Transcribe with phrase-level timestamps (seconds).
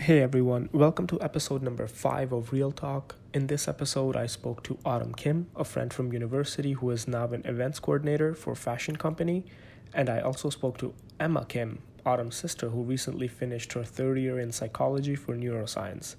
[0.00, 3.16] Hey everyone, welcome to episode number 5 of Real Talk.
[3.34, 7.26] In this episode, I spoke to Autumn Kim, a friend from university who is now
[7.26, 9.44] an events coordinator for fashion company,
[9.92, 14.40] and I also spoke to Emma Kim, Autumn's sister who recently finished her third year
[14.40, 16.16] in psychology for neuroscience.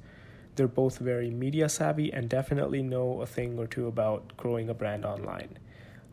[0.56, 4.76] They're both very media savvy and definitely know a thing or two about growing a
[4.76, 5.58] brand online.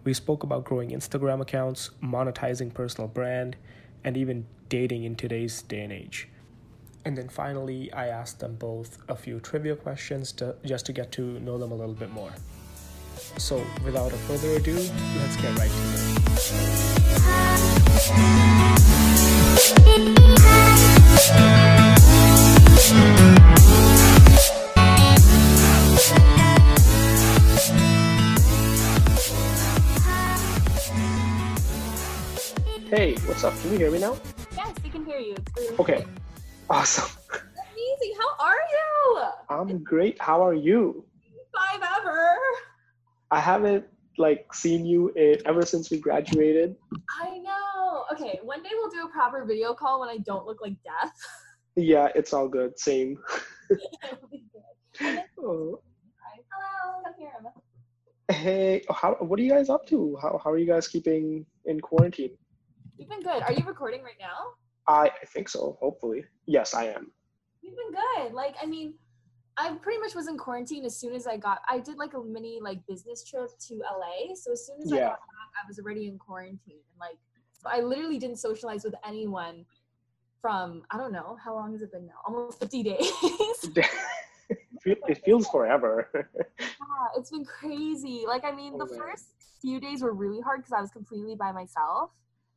[0.04, 3.56] We spoke about growing Instagram accounts, monetizing personal brand,
[4.02, 6.28] and even dating in today's day and age.
[7.04, 11.10] And then finally, I asked them both a few trivia questions to, just to get
[11.12, 12.32] to know them a little bit more.
[13.36, 17.08] So, without further ado, let's get right to it.
[32.90, 33.52] Hey, what's up?
[33.60, 34.16] Can you hear me now?
[34.56, 35.36] Yes, we can hear you.
[35.78, 36.06] Okay,
[36.70, 37.08] Awesome.
[37.30, 38.14] Amazing.
[38.18, 39.22] How are you?
[39.48, 40.20] I'm great.
[40.20, 41.04] How are you?
[41.56, 42.36] Five ever.
[43.30, 43.86] I haven't
[44.18, 46.76] like seen you in, ever since we graduated.
[47.22, 48.04] I know.
[48.12, 51.14] Okay, one day we'll do a proper video call when I don't look like death.
[51.76, 52.78] Yeah, it's all good.
[52.78, 53.16] Same.
[55.40, 55.80] oh.
[56.50, 57.52] Hello, come here, Emma.
[58.30, 60.18] Hey, how, what are you guys up to?
[60.20, 62.36] How, how are you guys keeping in quarantine?
[62.98, 63.42] We've been good.
[63.42, 64.54] Are you recording right now?
[64.88, 66.24] I, I think so, hopefully.
[66.46, 67.12] Yes, I am.
[67.62, 68.32] You've been good.
[68.32, 68.94] Like, I mean,
[69.58, 72.22] I pretty much was in quarantine as soon as I got I did like a
[72.22, 74.34] mini like business trip to LA.
[74.34, 74.96] So as soon as yeah.
[74.96, 76.60] I got back, I was already in quarantine.
[76.90, 77.18] And like
[77.52, 79.66] so I literally didn't socialize with anyone
[80.40, 82.20] from I don't know, how long has it been now?
[82.26, 83.12] Almost 50 days.
[84.84, 86.08] it feels forever.
[86.60, 86.66] yeah,
[87.16, 88.24] it's been crazy.
[88.28, 89.00] Like I mean, oh, the man.
[89.00, 89.26] first
[89.60, 92.10] few days were really hard because I was completely by myself.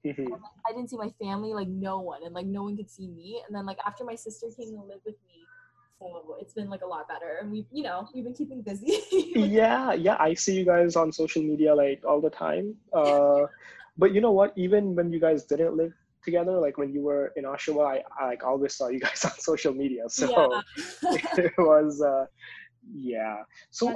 [0.06, 0.32] Mm-hmm.
[0.32, 3.08] Like, I didn't see my family, like no one, and like no one could see
[3.08, 3.42] me.
[3.46, 5.46] And then like after my sister came to live with me,
[6.00, 7.38] so it's been like a lot better.
[7.42, 9.00] And we've you know, we've been keeping busy.
[9.36, 12.76] yeah, yeah, I see you guys on social media like all the time.
[12.92, 13.46] Uh,
[13.98, 14.54] but you know what?
[14.56, 18.28] Even when you guys didn't live together, like when you were in Oshawa, I, I
[18.30, 20.04] like always saw you guys on social media.
[20.10, 20.62] So
[21.04, 21.20] yeah.
[21.38, 22.26] it was, uh,
[22.94, 23.44] yeah.
[23.70, 23.94] So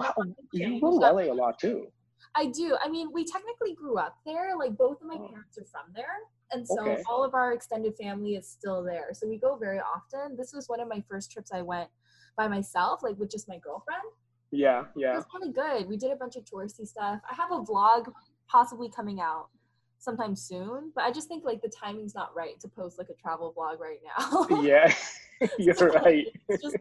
[0.51, 1.87] you go to LA a lot too.
[2.35, 2.78] I do.
[2.84, 4.57] I mean, we technically grew up there.
[4.57, 5.28] Like both of my oh.
[5.28, 6.18] parents are from there.
[6.51, 7.01] And so okay.
[7.09, 9.09] all of our extended family is still there.
[9.13, 10.38] So we go very often.
[10.38, 11.90] This was one of my first trips I went
[12.38, 14.03] by myself, like with just my girlfriend.
[14.51, 15.13] Yeah, yeah.
[15.13, 15.88] It was really good.
[15.88, 17.19] We did a bunch of touristy stuff.
[17.29, 18.12] I have a vlog
[18.47, 19.47] possibly coming out
[19.97, 23.16] sometime soon, but I just think like the timing's not right to post like a
[23.16, 24.62] travel vlog right now.
[24.62, 24.94] yeah,
[25.59, 26.28] you're right.
[26.47, 26.78] It's just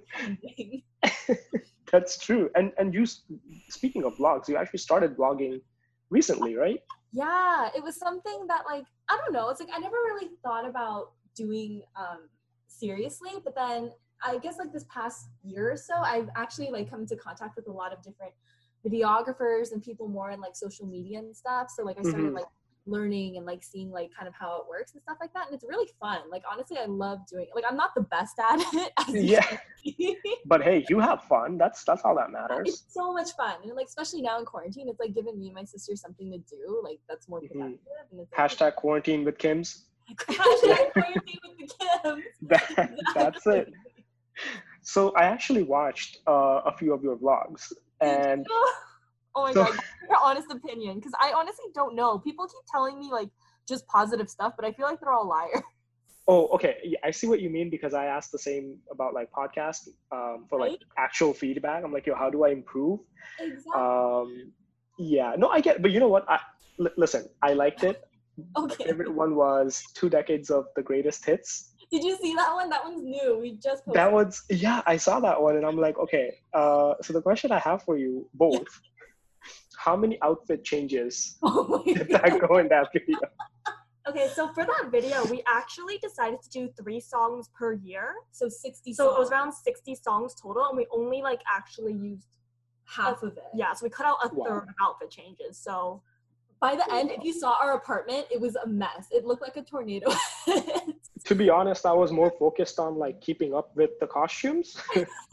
[1.91, 2.51] That's true.
[2.55, 3.07] And and you
[3.69, 5.61] speaking of blogs, you actually started blogging
[6.11, 6.81] recently, right?
[7.13, 9.49] Yeah, it was something that like I don't know.
[9.51, 12.29] It's like I never really thought about doing um,
[12.67, 13.93] seriously, but then
[14.23, 17.69] I guess like this past year or so, I've actually like come into contact with
[17.69, 18.33] a lot of different
[18.87, 21.69] videographers and people more in like social media and stuff.
[21.75, 22.37] So like I started mm-hmm.
[22.37, 22.47] like
[22.87, 25.55] learning and like seeing like kind of how it works and stuff like that and
[25.55, 26.19] it's really fun.
[26.31, 30.15] Like honestly i love doing it like i'm not the best at it yeah.
[30.47, 31.59] but hey you have fun.
[31.59, 34.89] That's that's all that matters it's so much fun and like especially now in quarantine
[34.89, 37.61] it's like giving me and my sister something to do like that's more mm-hmm.
[37.61, 37.79] productive
[38.15, 38.41] mm-hmm.
[38.41, 39.83] hashtag quarantine with kims.
[40.29, 42.23] Hashtag quarantine with the kims.
[42.43, 43.73] That, that's it.
[44.83, 48.47] So i actually watched uh, a few of your vlogs and
[49.37, 49.79] Oh my so, god,
[50.09, 52.19] your honest opinion, because I honestly don't know.
[52.19, 53.31] People keep telling me like
[53.69, 55.63] just positive stuff, but I feel like they're all liars.
[56.27, 56.79] Oh, okay.
[56.83, 60.47] Yeah, I see what you mean because I asked the same about like podcast um,
[60.49, 60.71] for right?
[60.71, 61.85] like actual feedback.
[61.85, 63.01] I'm like, yo, how do I improve?
[63.39, 63.73] Exactly.
[63.75, 64.53] Um,
[64.99, 66.25] yeah, no, I get, but you know what?
[66.27, 66.39] I,
[66.81, 68.03] l- listen, I liked it.
[68.57, 68.85] okay.
[68.85, 71.75] My favorite one was two decades of the greatest hits.
[71.93, 72.71] Did you see that one?
[72.71, 73.39] That one's new.
[73.39, 73.95] We just posted.
[73.95, 74.81] that one's yeah.
[74.87, 76.35] I saw that one, and I'm like, okay.
[76.55, 78.67] Uh, so the question I have for you both
[79.85, 83.19] how many outfit changes oh did that go in that video?
[84.07, 88.13] Okay, so for that video, we actually decided to do three songs per year.
[88.33, 89.17] So 60 So songs.
[89.17, 92.29] it was around 60 songs total, and we only like actually used
[92.85, 93.45] half a, of it.
[93.55, 94.45] Yeah, so we cut out a wow.
[94.45, 95.57] third of outfit changes.
[95.57, 96.03] So
[96.61, 99.07] by the end, if you saw our apartment, it was a mess.
[99.11, 100.13] It looked like a tornado.
[101.25, 104.77] to be honest, I was more focused on like keeping up with the costumes.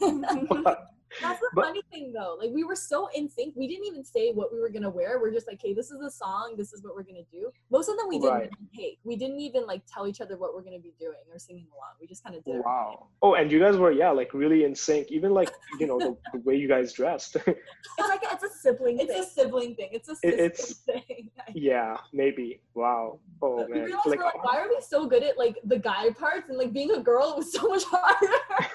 [0.00, 0.86] but,
[1.20, 2.36] that's the but, funny thing though.
[2.38, 3.54] Like we were so in sync.
[3.56, 5.20] We didn't even say what we were gonna wear.
[5.20, 6.54] We're just like, hey, this is the song.
[6.56, 7.50] This is what we're gonna do.
[7.70, 8.50] Most of them we didn't right.
[8.52, 8.98] even take.
[9.04, 11.94] We didn't even like tell each other what we're gonna be doing or singing along.
[12.00, 12.62] We just kind of did.
[12.64, 13.08] Wow.
[13.20, 15.10] Oh, and you guys were yeah, like really in sync.
[15.10, 17.36] Even like you know the, the way you guys dressed.
[17.46, 18.98] it's like a, it's a sibling.
[18.98, 19.22] It's thing.
[19.22, 19.90] a sibling thing.
[19.92, 21.30] It's a it's, thing.
[21.54, 22.60] yeah, maybe.
[22.74, 23.18] Wow.
[23.40, 23.84] Oh but man.
[23.84, 26.72] We like, like, why are we so good at like the guy parts and like
[26.72, 28.68] being a girl was so much harder.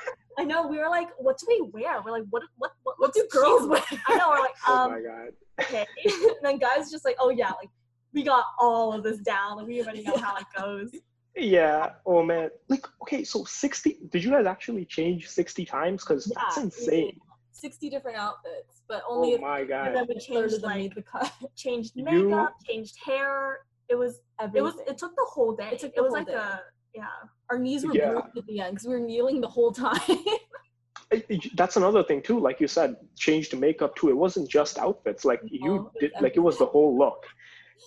[0.46, 2.02] Know, we were like, what do we wear?
[2.04, 3.82] We're like, what what what, What do girls wear?
[4.08, 4.30] I know.
[4.30, 5.30] We're like, oh um, my god.
[5.62, 5.86] okay.
[6.06, 6.14] and
[6.44, 7.70] then guys just like, oh yeah, like
[8.14, 9.58] we got all of this down.
[9.58, 10.92] Like we already know how it goes.
[11.40, 11.92] Yeah.
[12.04, 12.50] Oh man.
[12.68, 14.00] Like okay, so sixty.
[14.10, 16.04] Did you guys actually change sixty times?
[16.04, 17.20] Because Yeah, that's insane.
[17.52, 19.96] 60 different outfits, but only Oh a my And god.
[19.96, 21.32] then we changed like the cut.
[21.56, 23.60] changed You- makeup, changed hair.
[23.88, 24.58] It was Everything.
[24.58, 25.70] it was it took the whole day.
[25.74, 26.34] It took it was whole like day.
[26.34, 26.62] a
[26.94, 27.06] yeah.
[27.50, 28.12] Our knees were Yeah.
[28.12, 30.00] bruised at the end because we were kneeling the whole time.
[31.12, 32.40] It- it- that's another thing too.
[32.40, 34.10] Like you said, changed to makeup too.
[34.10, 35.24] It wasn't just outfits.
[35.26, 36.12] Like you did.
[36.22, 37.26] Like it was the whole look.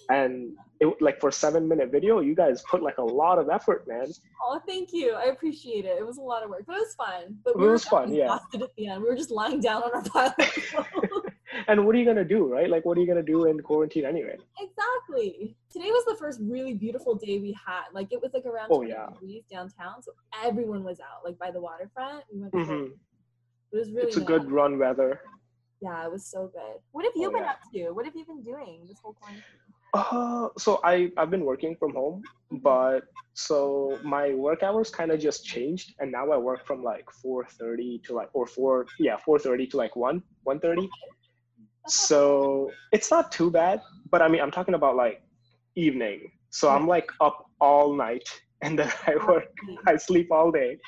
[0.09, 3.87] And it like for seven minute video, you guys put like a lot of effort,
[3.89, 4.07] man.
[4.45, 5.13] oh, thank you.
[5.15, 5.99] I appreciate it.
[5.99, 7.37] It was a lot of work, but it was fun.
[7.45, 8.35] But It we were was fun, yeah.
[8.55, 9.03] at the end.
[9.03, 11.20] We were just lying down on our pile of clothes.
[11.67, 12.69] And what are you gonna do, right?
[12.69, 14.37] Like what are you gonna do in quarantine anyway?
[14.61, 15.57] Exactly.
[15.71, 17.85] Today was the first really beautiful day we had.
[17.93, 19.07] Like it was like around Oh, 20 yeah.
[19.13, 20.13] degrees downtown, so
[20.45, 22.25] everyone was out, like by the waterfront.
[22.33, 22.53] We went.
[22.53, 22.87] To hmm
[23.73, 24.09] It was really.
[24.09, 24.27] It's a nice.
[24.29, 25.21] good run weather.
[25.83, 26.77] Yeah, it was so good.
[26.93, 27.51] What have you Oh, been yeah.
[27.51, 27.91] up to?
[27.93, 29.45] What have you been doing this whole quarantine?
[29.95, 32.23] Uh, so I I've been working from home,
[32.63, 33.01] but
[33.35, 38.03] so my work hours kind of just changed, and now I work from like 4:30
[38.05, 40.89] to like or four yeah 4:30 to like one 1:30.
[41.87, 43.81] So it's not too bad,
[44.11, 45.23] but I mean I'm talking about like
[45.77, 46.31] evening.
[46.51, 48.29] So I'm like up all night,
[48.63, 49.45] and then I work
[49.87, 50.79] I sleep all day.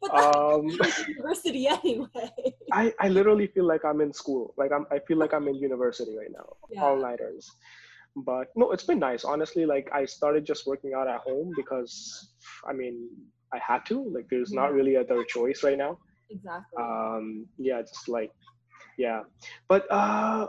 [0.00, 0.66] But Um,
[1.08, 2.30] university anyway.
[2.72, 4.54] I I literally feel like I'm in school.
[4.56, 6.48] Like I'm I feel like I'm in university right now.
[6.70, 6.84] Yeah.
[6.84, 7.50] All nighters.
[8.16, 9.24] But no, it's been nice.
[9.24, 12.32] Honestly, like I started just working out at home because
[12.68, 13.08] I mean
[13.52, 14.02] I had to.
[14.12, 15.98] Like there's not really other choice right now.
[16.30, 16.82] Exactly.
[16.82, 18.32] Um yeah, just like
[19.00, 19.20] yeah.
[19.72, 20.48] But uh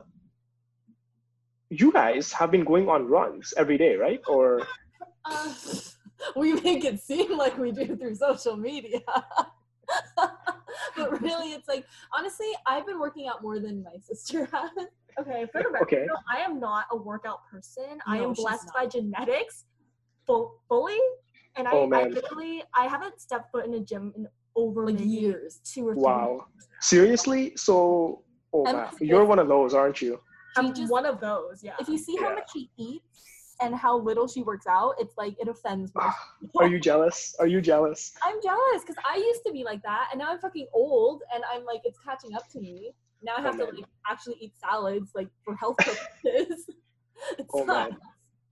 [1.69, 4.21] you guys have been going on runs every day, right?
[4.27, 4.45] Or
[5.23, 5.53] Uh,
[6.35, 8.99] we make it seem like we do through social media.
[10.17, 11.85] but really, it's like,
[12.17, 14.71] honestly, I've been working out more than my sister has.
[15.19, 16.05] Okay, for the record, Okay.
[16.07, 17.99] though, I am not a workout person.
[18.07, 18.75] I am blessed not.
[18.75, 19.65] by genetics,
[20.25, 20.97] full, fully,
[21.55, 22.11] and I, Oh, I man.
[22.13, 25.61] literally I haven't stepped foot in a gym in over Like years.
[25.63, 26.01] two or three.
[26.03, 26.45] wow.
[26.79, 27.53] Seriously?
[27.57, 30.19] So oh I'm man, you're one of those, aren't you?
[30.57, 31.63] I'm just- one of those.
[31.63, 31.73] Yeah.
[31.79, 32.35] If you see how Yeah.
[32.35, 36.01] much she eats and how little she works out, it's like it offends me.
[36.59, 37.35] Are you jealous?
[37.39, 38.13] Are you jealous?
[38.23, 41.43] I'm jealous because I used to be like that, and now I'm fucking old, and
[41.53, 42.91] I'm like, it's catching up to me.
[43.23, 46.65] Now I Oh, have to like actually eat salads like for health purposes.
[47.37, 47.95] it Oh, man.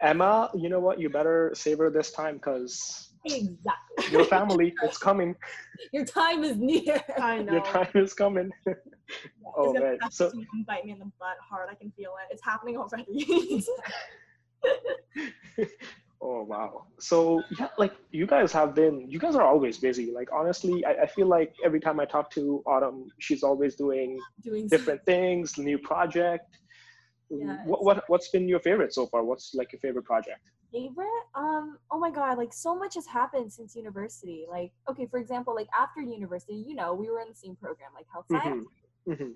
[0.01, 0.99] Emma, you know what?
[0.99, 4.11] You better savor this time because Exactly.
[4.11, 5.35] your family, it's coming.
[5.91, 7.03] Your time is near.
[7.19, 7.53] I know.
[7.53, 8.49] Your time is coming.
[9.57, 9.97] Oh man.
[10.11, 10.31] So
[10.67, 11.69] bite me in the butt hard.
[11.71, 12.33] I can feel it.
[12.33, 13.63] It's happening already.
[16.21, 16.85] oh wow.
[16.99, 20.11] So yeah, like you guys have been you guys are always busy.
[20.11, 24.19] Like honestly, I, I feel like every time I talk to Autumn, she's always doing
[24.43, 26.57] Doing different things, new project.
[27.29, 29.23] Yeah, What, what what's been your favorite so far?
[29.23, 30.39] What's like your favorite project?
[30.71, 35.17] favorite um oh my god like so much has happened since university like okay for
[35.19, 38.67] example like after university you know we were in the same program like health science
[38.67, 38.78] Mhm.
[39.09, 39.33] Mhm.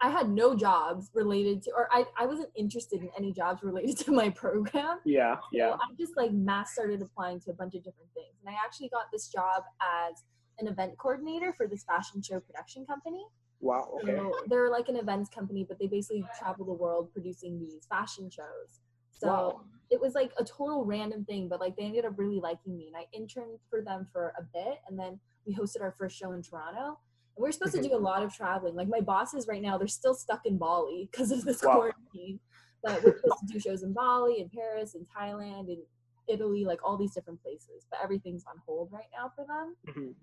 [0.00, 3.96] i had no jobs related to or I, I wasn't interested in any jobs related
[4.04, 5.70] to my program Yeah, yeah.
[5.70, 8.56] so i just like mass started applying to a bunch of different things and i
[8.64, 10.22] actually got this job as
[10.60, 13.24] an event coordinator for this fashion show production company
[13.60, 13.98] Wow.
[14.02, 14.14] Okay.
[14.16, 18.30] so they're like an events company but they basically travel the world producing these fashion
[18.30, 19.60] shows so Wow.
[19.90, 22.86] it was like a total random thing, but like they ended up really liking me.
[22.86, 26.30] And I interned for them for a bit, and then we hosted our first show
[26.32, 27.00] in Toronto.
[27.38, 28.74] And we are supposed to do a lot of traveling.
[28.74, 31.74] Like my bosses right now, they're still stuck in Bali because of this Wow.
[31.74, 32.40] quarantine.
[32.82, 35.80] But we're supposed to do shows in Bali, in Paris, in Thailand, in
[36.26, 37.86] Italy, like all these different places.
[37.90, 39.76] But everything's on hold right now for them.
[39.86, 40.14] Mhm.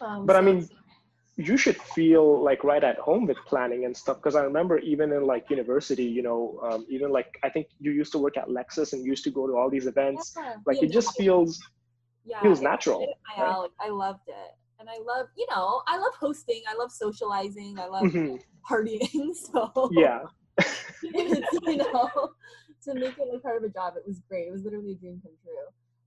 [0.00, 0.68] Um, But I mean,
[1.36, 4.18] you should feel like right at home with planning and stuff.
[4.18, 7.90] Because I remember even in like university, you know, um, even like I think you
[7.90, 10.32] used to work at Lexus and used to go to all these events.
[10.36, 11.60] yeah, Like yeah, it just feels
[12.24, 13.68] yeah, feels natural, right?
[13.80, 14.56] I loved it.
[14.86, 16.62] And I love, you know, I love hosting.
[16.68, 17.78] I love socializing.
[17.78, 18.40] I love Mhm.
[18.70, 19.32] partying.
[19.34, 20.22] So yeah.
[21.02, 22.30] you know,
[22.84, 24.46] to make it like part of a job, it was great.
[24.48, 25.52] It was literally a dream come true.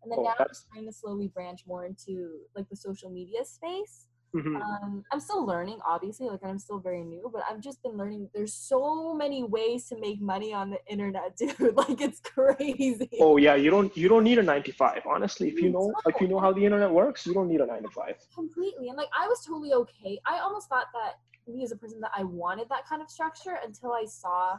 [0.02, 3.10] And then Oh, now I'm that's- trying to slowly branch more into like the social
[3.10, 4.08] media space.
[4.36, 4.62] Mhm.
[4.62, 8.30] Um, I'm still learning, obviously, like I'm still very new, but I've just been learning.
[8.34, 11.76] There's so many ways to make money on the internet, dude.
[11.76, 13.10] Like it's crazy.
[13.20, 15.02] Oh yeah, you don't you don't need a nine to five.
[15.08, 17.66] Honestly, if you know if you know how the internet works, you don't need a
[17.66, 18.16] nine to five.
[18.36, 21.14] completely and like i was totally okay i almost thought that
[21.52, 24.58] me as a person that i wanted that kind of structure until i saw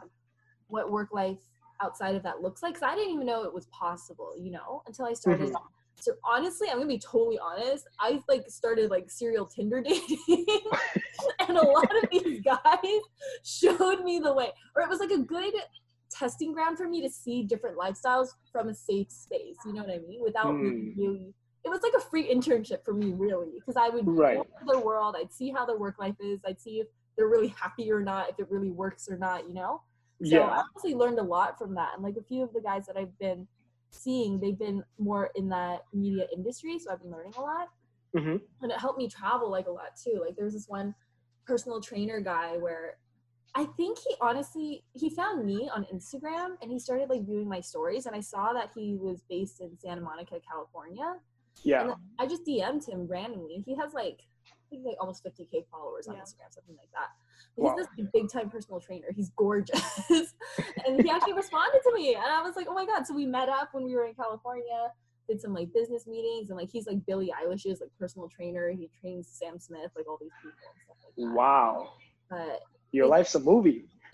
[0.67, 1.39] what work life
[1.81, 4.83] outside of that looks like because i didn't even know it was possible you know
[4.87, 5.53] until i started Mhm.
[5.99, 7.87] So honestly, I'm gonna be totally honest.
[7.99, 10.45] I like started like serial Tinder dating,
[11.47, 13.01] and a lot of these guys
[13.43, 15.53] showed me the way, or it was like a good
[16.09, 19.57] testing ground for me to see different lifestyles from a safe space.
[19.65, 20.21] You know what I mean?
[20.23, 20.97] Without Mm.
[20.97, 21.33] really,
[21.63, 24.37] it was like a free internship for me, really, because I would Right.
[24.37, 25.15] go to their world.
[25.17, 26.41] I'd see how their work life is.
[26.45, 29.47] I'd see if they're really happy or not, if it really works or not.
[29.47, 29.83] You know.
[30.23, 30.47] So Yeah.
[30.49, 31.93] I honestly learned a lot from that.
[31.93, 33.47] And like a few of the guys that I've been
[33.91, 36.79] seeing, they've been more in that media industry.
[36.79, 37.69] So I've been learning a lot.
[38.15, 40.21] hmm And it helped me travel like a lot too.
[40.25, 40.95] Like there was this one
[41.45, 42.97] personal trainer guy where
[43.53, 47.59] I think he honestly he found me on Instagram and he started like viewing my
[47.59, 51.15] stories and I saw that he was based in Santa Monica, California.
[51.63, 51.81] Yeah.
[51.81, 53.61] And I just DM'd him randomly.
[53.65, 54.21] He has like
[54.71, 56.21] think like almost 50k followers on Yeah.
[56.21, 57.09] Instagram, something like that.
[57.55, 57.75] He's Wow.
[57.75, 59.07] this big time personal trainer.
[59.15, 59.83] He's gorgeous.
[60.87, 62.15] and he actually responded to me.
[62.15, 63.05] And I was like, oh my God.
[63.05, 64.91] So we met up when we were in California,
[65.27, 68.69] did some like business meetings, and like he's like Billie Eilish's like personal trainer.
[68.71, 71.35] He trains Sam Smith, like all these people and stuff like that.
[71.35, 71.93] Wow.
[72.29, 72.61] But
[72.91, 73.85] Your life's a movie.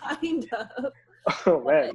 [0.00, 0.92] kind of.
[1.46, 1.92] Oh man.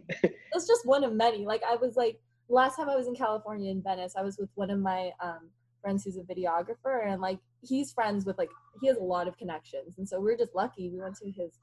[0.54, 1.46] It's just one of many.
[1.46, 4.48] Like I was like last time I was in California in Venice, I was with
[4.56, 5.50] one of my um
[5.88, 8.50] friends who's a videographer and like he's friends with like
[8.82, 9.98] he has a lot of connections.
[9.98, 10.90] And so we are just lucky.
[10.90, 11.60] We went to his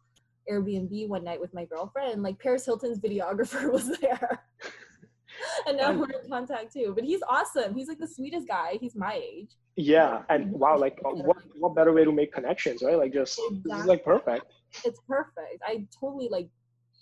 [0.50, 4.40] Airbnb one night with my girlfriend and like Paris Hilton's videographer was there.
[5.66, 6.93] and now we're in contact too.
[6.95, 7.75] But he's awesome.
[7.75, 8.78] He's like the sweetest guy.
[8.81, 9.50] He's my age.
[9.76, 10.23] Yeah.
[10.31, 12.97] And wow, like uh, what what better way to make connections, right?
[12.97, 14.47] Like just this is like perfect.
[14.87, 15.61] It's perfect.
[15.66, 16.49] I totally like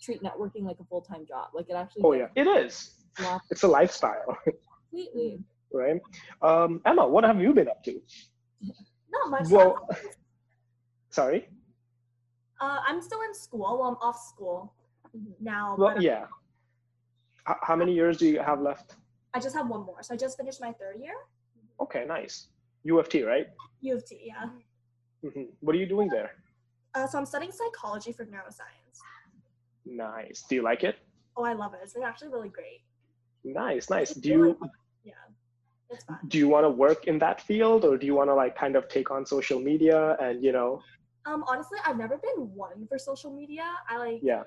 [0.01, 1.51] treat networking like a full time job.
[1.53, 2.27] Like it actually Oh yeah.
[2.35, 2.95] It is.
[3.49, 4.37] It's a lifestyle,
[4.89, 5.39] completely.
[5.73, 6.01] Right?
[6.41, 7.99] Um, Emma, what have you been up to?
[9.11, 9.49] Not much.
[9.49, 9.87] Well,
[11.09, 11.47] sorry.
[12.61, 13.59] uh, I'm still in school.
[13.61, 14.73] Well, I'm off school
[15.41, 15.75] now.
[15.77, 16.25] Well, but yeah.
[17.49, 18.95] H- how many years do you have left?
[19.33, 20.01] I just have one more.
[20.01, 21.15] So I just finished my third year.
[21.81, 22.47] Okay, nice.
[22.83, 23.47] U of T, right?
[23.81, 24.45] U of T, yeah.
[25.29, 26.31] hmm What are you doing there?
[26.95, 28.99] Uh, so I'm studying psychology for neuroscience.
[29.85, 30.43] Nice.
[30.47, 30.95] Do you like it?
[31.35, 31.79] Oh, I love it.
[31.83, 32.81] It's actually really great.
[33.43, 34.11] Nice, nice.
[34.11, 34.57] It's Do you really-
[35.03, 35.42] Yeah, it's fun.
[36.27, 38.75] Do you want to work in that field, or do you want to like kind
[38.75, 40.81] of take on social media and you know?
[41.25, 43.65] Um, honestly, I've never been one for social media.
[43.89, 44.43] I like, Yeah.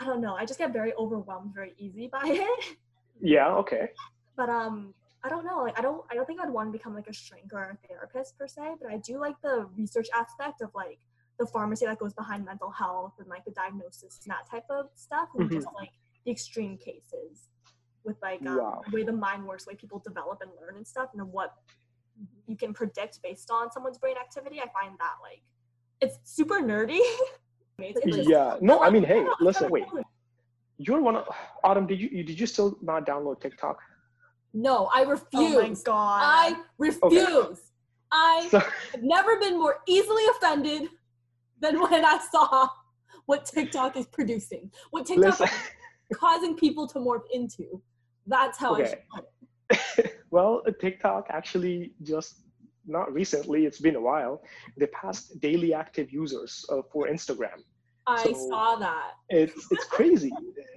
[0.00, 0.34] I don't know.
[0.34, 2.76] I just get very overwhelmed very easy by it.
[3.20, 3.48] Yeah.
[3.62, 3.88] Okay.
[4.36, 5.58] but um, I don't know.
[5.62, 7.88] Like, I don't, I don't think I'd want to become like a shrink or a
[7.88, 8.62] therapist per se.
[8.80, 10.98] But I do like the research aspect of like
[11.38, 14.86] the pharmacy that goes behind mental health and like the diagnosis and that type of
[14.94, 15.54] stuff, and Mhm.
[15.54, 15.90] just like
[16.24, 17.48] the extreme cases
[18.04, 18.82] with like um, Wow.
[18.88, 21.54] the way the mind works, the way people develop and learn and stuff, and what
[22.46, 24.60] you can predict based on someone's brain activity.
[24.60, 25.42] I find that like
[26.00, 27.00] it's super nerdy.
[27.80, 28.56] It's like- Yeah.
[28.60, 29.82] No, I mean, hey, Yeah, listen, wait.
[29.84, 30.04] totally-
[30.78, 31.28] You're one of
[31.64, 31.88] Autumn.
[31.88, 33.78] Did you you- did you still not download TikTok?
[34.52, 35.56] No, I refuse.
[35.56, 36.20] Oh my god.
[36.22, 37.24] I refuse.
[37.24, 37.60] Okay.
[38.12, 40.88] I So, have never been more easily offended
[41.58, 42.68] than when I saw
[43.26, 45.48] what TikTok is producing, what TikTok listen.
[46.10, 47.82] is causing people to morph into.
[48.26, 48.94] That's how I Okay.
[49.70, 50.12] it.
[50.30, 52.40] well, TikTok actually just
[52.86, 53.64] not recently.
[53.66, 54.42] It's been a while.
[54.76, 57.58] They passed daily active users uh, for Instagram.
[58.06, 59.12] I So- saw that.
[59.30, 60.30] it's it's crazy.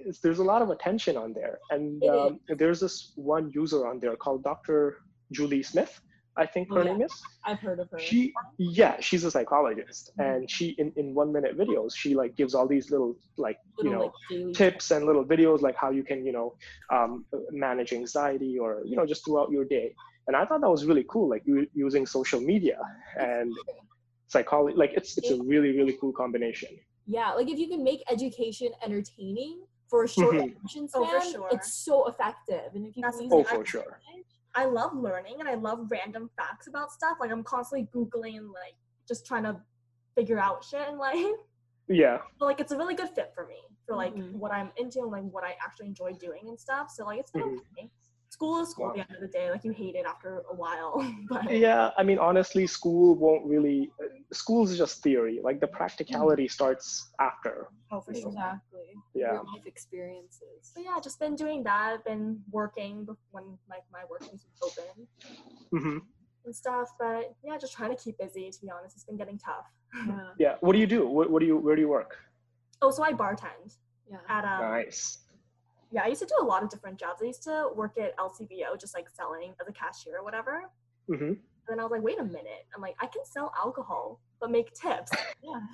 [0.06, 4.00] It's, there's a lot of attention on there, and um, there's this one user on
[4.00, 4.98] there called Dr.
[5.32, 6.00] Julie Smith.
[6.38, 6.92] I think Oh, her yeah.
[6.92, 7.12] name is.
[7.44, 7.98] I've heard of her.
[7.98, 10.24] She yeah, she's a psychologist, Mhm.
[10.26, 13.90] and she in, in one minute videos she like gives all these little like you
[13.94, 16.48] know like, tips and little videos like how you can you know
[16.94, 19.88] um, manage anxiety or you know just throughout your day.
[20.28, 22.78] And I thought that was really cool, like u- using social media
[23.18, 23.50] and
[24.28, 24.76] psychology.
[24.76, 26.70] Like it's it's a really really cool combination.
[27.06, 30.44] Yeah, like if you can make education entertaining for a short Mhm.
[30.50, 31.48] attention Oh, span, for sure.
[31.52, 32.68] it's so effective.
[32.74, 34.00] And if you That's can use the Oh, for as- sure.
[34.58, 37.18] I love learning and I love random facts about stuff.
[37.20, 38.74] Like I'm constantly googling and like
[39.06, 39.60] just trying to
[40.16, 41.24] figure out shit and like
[41.86, 42.18] Yeah.
[42.40, 44.32] But like it's a really good fit for me for like Mhm.
[44.32, 46.90] what I'm into and like what I actually enjoy doing and stuff.
[46.90, 47.60] So like it's been Mhm.
[47.78, 47.90] okay.
[48.30, 49.50] School is school at the end of the day.
[49.50, 50.92] Like you hate it after a while.
[51.30, 53.90] but Yeah, I mean, honestly, school won't really.
[54.32, 55.40] School is just theory.
[55.42, 57.68] Like the practicality starts after.
[57.90, 58.28] oh for sure.
[58.28, 58.88] Exactly.
[59.14, 59.32] Yeah.
[59.32, 60.60] Real life experiences.
[60.62, 61.94] So yeah, just been doing that.
[61.94, 65.06] I've been working when like my work was open
[65.72, 65.98] mm-hmm.
[66.44, 66.88] and stuff.
[66.98, 68.50] But yeah, just trying to keep busy.
[68.50, 69.66] To be honest, it's been getting tough.
[70.06, 70.28] Yeah.
[70.38, 70.54] Yeah.
[70.60, 71.06] What do you do?
[71.06, 71.56] What, what do you?
[71.56, 72.18] Where do you work?
[72.82, 73.76] Oh, so I bartend
[74.10, 74.18] Yeah.
[74.28, 75.18] at um, Nice.
[75.90, 77.20] Yeah, I used to do a lot of different jobs.
[77.22, 80.64] I used to work at LCBO, just like selling as a cashier or whatever.
[81.08, 81.36] hmm And
[81.68, 82.66] then I was like, wait a minute.
[82.74, 85.10] I'm like, I can sell alcohol, but make tips.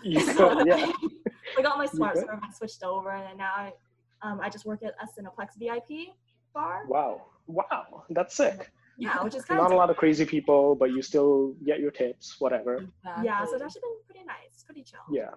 [0.05, 0.23] Yeah.
[0.35, 0.91] So yeah.
[1.59, 3.73] I got my smart serve, I switched over, and now I,
[4.23, 6.15] um, I just work at a Cineplex VIP.
[6.55, 6.83] bar.
[6.89, 7.23] Wow.
[7.47, 8.05] Wow.
[8.11, 8.71] That's sick.
[8.97, 11.81] Yeah, which is kind Not of a lot of crazy people, but you still get
[11.81, 12.73] your tips, whatever.
[13.05, 13.45] yeah.
[13.45, 13.55] So Exactly.
[13.57, 15.01] it's actually been pretty nice, pretty chill.
[15.13, 15.31] Yeah.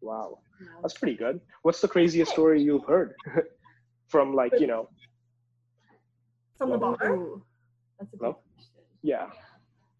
[0.00, 0.38] Wow.
[0.60, 0.66] Yeah.
[0.82, 1.40] That's pretty good.
[1.62, 3.14] What's the craziest story you've heard
[4.12, 4.88] from like, you know,
[6.58, 6.96] From the bar.
[7.10, 7.42] Ooh,
[7.98, 8.38] that's a good Hello?
[8.54, 8.82] question.
[9.02, 9.26] yeah.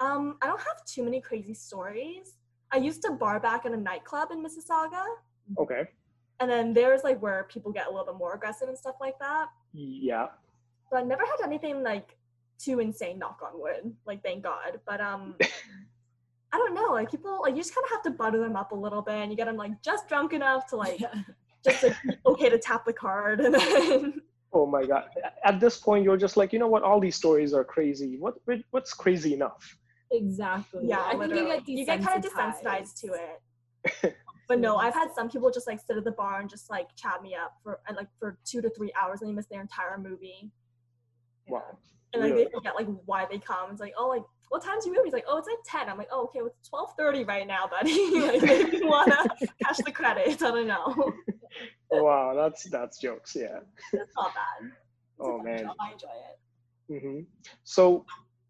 [0.00, 2.36] Um, I don't have too many crazy stories.
[2.72, 5.04] I used to bar back in a nightclub in Mississauga,
[5.58, 5.82] Okay.
[6.40, 9.18] and then there's like where people get a little bit more aggressive and stuff like
[9.18, 9.46] that.
[9.72, 10.26] Yeah.
[10.90, 12.16] But I never had anything like
[12.58, 13.18] too insane.
[13.18, 13.94] Knock on wood.
[14.06, 14.78] Like thank God.
[14.86, 15.36] But um,
[16.52, 16.88] I don't know.
[16.92, 19.14] Like people, like you just kind of have to butter them up a little bit,
[19.14, 21.00] and you get them like just drunk enough to like
[21.64, 24.20] just like okay to tap the card, and then
[24.54, 25.04] Oh my god.
[25.44, 28.18] At this point you're just like, you know what, all these stories are crazy.
[28.18, 28.34] What
[28.70, 29.78] what's crazy enough?
[30.10, 30.86] Exactly.
[30.86, 34.16] yeah, I think you get you get kind of desensitized to it.
[34.48, 36.94] But no, I've had some people just like sit at the bar and just like
[36.94, 39.62] chat me up for and like for two to three hours and they miss their
[39.62, 40.50] entire movie.
[41.48, 41.78] Wow.
[42.12, 42.44] And like Really?
[42.44, 43.70] they forget like why they come.
[43.70, 45.06] It's like, oh like what time's your movie?
[45.06, 45.88] He's like, oh it's like ten.
[45.88, 48.20] I'm like, oh okay, well, it's twelve thirty right now, buddy.
[48.20, 49.16] like maybe you wanna
[49.64, 50.42] cash the credits.
[50.42, 51.14] I don't know.
[51.90, 53.60] Wow, that's that's jokes, yeah.
[53.94, 54.66] It's not bad.
[54.66, 54.74] It's
[55.20, 55.64] Oh man.
[55.64, 55.76] job.
[55.80, 57.02] I enjoy it.
[57.02, 57.20] hmm
[57.64, 58.04] So,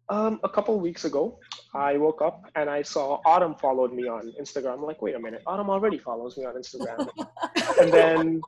[0.09, 1.39] um, a couple weeks ago,
[1.73, 4.73] I woke up and I saw Autumn followed me on Instagram.
[4.73, 7.07] I'm like, wait a minute, Autumn already follows me on Instagram.
[7.79, 8.41] and then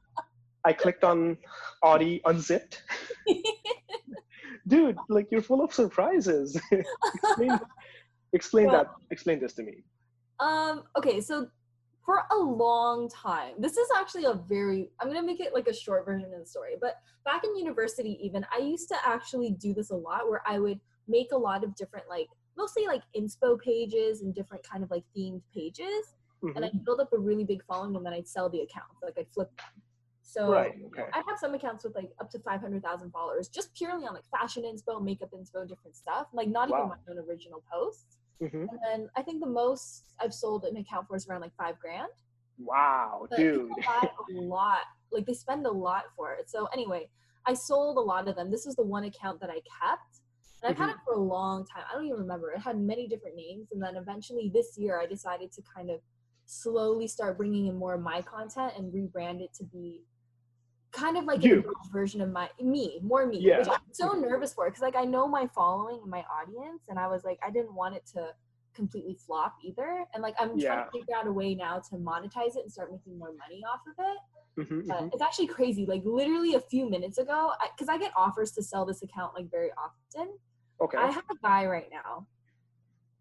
[0.66, 1.38] I clicked on
[1.82, 2.84] Audie Unzipped.
[4.68, 6.60] Dude, like you're full of surprises.
[6.72, 7.60] explain,
[8.34, 8.92] explain Well- that.
[9.12, 9.84] Explain this to me.
[10.40, 11.48] Um, okay, so
[12.06, 15.74] for a long time, this is actually a very, I'm gonna make it like a
[15.74, 19.74] short version of the story, but back in university, even, I used to actually do
[19.74, 23.60] this a lot where I would make a lot of different, like, mostly like inspo
[23.60, 26.56] pages and different kind of like themed pages, Mhm.
[26.56, 29.18] and I'd build up a really big following and then I'd sell the accounts, like,
[29.18, 29.82] I'd flip them.
[30.26, 30.74] So, Right.
[30.88, 31.06] Okay.
[31.14, 34.64] I have some accounts with like up to 500,000 followers just purely on like fashion
[34.64, 38.18] inspo, makeup inspo, different stuff, like not even my own original posts.
[38.40, 41.56] hmm And then I think the most I've sold an account for is around like
[41.58, 42.10] five grand.
[42.58, 43.70] Wow, But dude.
[43.88, 44.80] a lot.
[45.12, 46.50] Like they spend a lot for it.
[46.50, 47.08] So anyway,
[47.46, 48.50] I sold a lot of them.
[48.52, 50.22] This was the one account that I kept.
[50.64, 50.98] And I've had Mm-hmm.
[50.98, 51.84] it for a long time.
[51.90, 52.52] I don't even remember.
[52.52, 53.68] It had many different names.
[53.72, 56.00] And then eventually this year, I decided to kind of
[56.48, 60.02] slowly start bringing in more of my content and rebrand it to be
[60.96, 61.60] kind of like You.
[61.60, 63.40] abridged version of my me, more me.
[63.40, 63.60] Yeah.
[63.60, 66.98] Which I'm so nervous for because like I know my following and my audience, and
[66.98, 68.30] I was like, I didn't want it to
[68.74, 70.06] completely flop either.
[70.14, 70.84] And like I'm trying Yeah.
[70.86, 73.82] to figure out a way now to monetize it and start making more money off
[73.88, 74.18] of it.
[74.68, 75.10] Mhm, But mhm.
[75.14, 75.86] it's actually crazy.
[75.86, 79.52] Like literally a few minutes ago, because I, get offers to sell this account like
[79.52, 80.38] very often.
[80.82, 80.98] Okay.
[80.98, 82.26] I have a guy right now,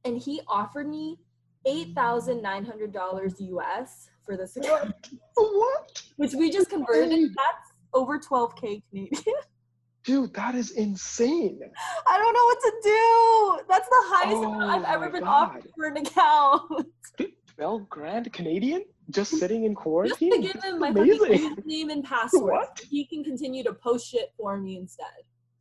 [0.04, 1.18] and he offered me
[1.66, 4.94] eight thousand nine hundred dollars US for this account,
[5.34, 6.02] what?
[6.16, 7.10] which we just converted.
[7.10, 7.24] Hey.
[7.26, 9.34] That's over twelve k Canadian.
[10.04, 11.60] Dude, that is insane.
[12.06, 13.66] I don't know what to do.
[13.70, 16.88] That's the highest Oh I've ever been offered for an account.
[17.56, 18.84] 12 grand Canadian?
[19.10, 20.30] Just sitting in just quarantine?
[20.32, 22.42] to give him my username and password.
[22.52, 22.80] What?
[22.90, 25.06] He can continue to post shit for me instead.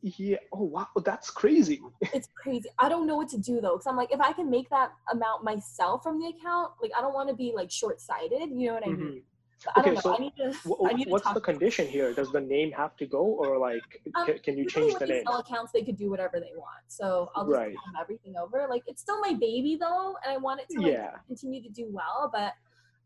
[0.03, 0.37] Yeah.
[0.51, 0.87] Oh, wow.
[1.03, 1.81] That's crazy.
[2.13, 2.69] it's crazy.
[2.77, 4.91] I don't know what to do though, because I'm like, if I can make that
[5.11, 8.49] amount myself from the account, like I don't want to be like short sighted.
[8.51, 8.97] You know what I mean?
[8.97, 9.23] Mhm.
[9.65, 10.01] But I don't Okay, know.
[10.01, 10.51] so I need to.
[10.69, 12.13] Wh- I need to what's the condition here?
[12.13, 15.23] Does the name have to go, or like, Um, ca- can you change the name?
[15.25, 16.83] Accounts, they could do whatever they want.
[16.89, 17.75] So I'll just Right.
[17.99, 18.67] everything over.
[18.69, 21.11] Like it's still my baby though, and I want it to like Yeah.
[21.27, 22.29] continue to do well.
[22.33, 22.51] But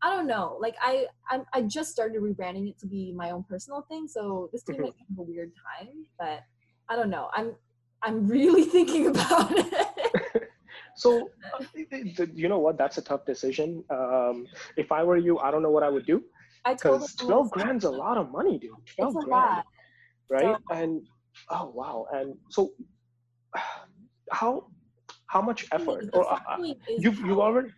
[0.02, 0.58] I don't know.
[0.60, 4.08] Like I, I'm, I just started rebranding it to be my own personal thing.
[4.08, 4.88] So this came Mhm.
[4.88, 6.42] at kind of a weird time, but
[6.88, 7.28] I don't know.
[7.34, 7.54] I'm,
[8.02, 9.74] I'm really thinking about it.
[10.98, 11.64] So, uh,
[12.34, 12.76] you know what?
[12.76, 13.84] That's a tough decision.
[13.88, 16.24] Um, if I were you, I don't know what I would do
[16.64, 18.72] I because 12 grand's a lot of money, dude.
[18.96, 19.66] 12 It's a grand, lot.
[20.28, 20.56] right?
[20.56, 21.06] So- and
[21.50, 22.72] oh wow, and so
[24.32, 24.66] how
[25.26, 26.56] how much effort or uh, uh,
[26.98, 27.68] you've you already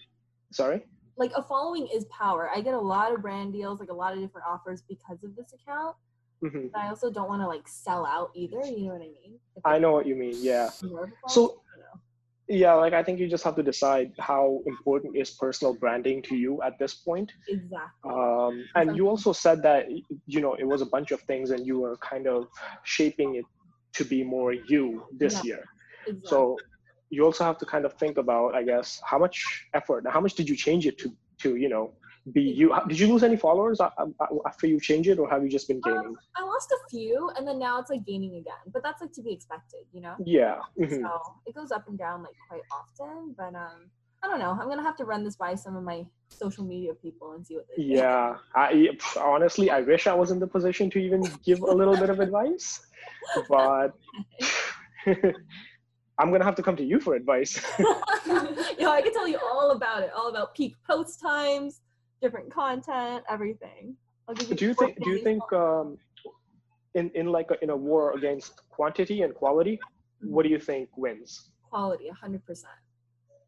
[0.51, 0.83] sorry
[1.19, 2.51] like a following is power.
[2.55, 5.37] I get a lot of brand deals, like a lot of different offers because of
[5.37, 5.95] this account.
[6.43, 8.61] Hmm But I also don't want to like sell out either.
[8.65, 9.39] You know what I mean?
[9.57, 10.35] If I know what you mean.
[10.37, 10.69] Yeah.
[10.71, 11.49] So- following, I don't
[11.81, 12.01] know.
[12.49, 16.35] Yeah, like I think you just have to decide how important is personal branding to
[16.37, 17.31] you at this point.
[17.49, 18.11] exactly.
[18.13, 19.87] Um, and you also said that
[20.27, 22.49] you know it was a bunch of things, and you were kind of
[22.83, 23.45] shaping it
[23.99, 25.43] to be more you this Yeah.
[25.49, 25.65] year.
[26.07, 26.29] exactly.
[26.31, 26.57] So
[27.11, 29.37] you also have to kind of think about, I guess, how much
[29.75, 31.93] effort, how much did you change it to, to you know,
[32.33, 32.75] be you?
[32.89, 35.93] Did you lose any followers after you changed it, or have you just been Um,
[35.93, 36.17] gaining?
[36.37, 38.65] I lost a few, and then now it's like gaining again.
[38.73, 40.15] But that's like to be expected, you know.
[40.25, 40.61] Yeah.
[40.79, 41.01] mhm.
[41.03, 43.35] So it goes up and down like quite often.
[43.37, 43.91] But um,
[44.23, 44.51] I don't know.
[44.51, 47.57] I'm gonna have to run this by some of my social media people and see
[47.57, 47.97] what they think.
[47.97, 51.97] Yeah, I honestly I wish I was in the position to even give a little
[51.97, 52.81] bit of advice,
[53.49, 53.93] but
[56.19, 57.61] I'm gonna have to come to you for advice.
[57.79, 57.85] you
[58.85, 61.81] know, I can tell you all about it, all about peak post times,
[62.23, 63.97] different content, everything.
[64.29, 65.03] I'll give do you think?
[65.03, 65.99] Do you think um,
[66.95, 69.79] in in like a, in a war against quantity and quality,
[70.21, 71.51] what do you think wins?
[71.69, 72.09] quality?
[72.21, 72.75] hundred percent.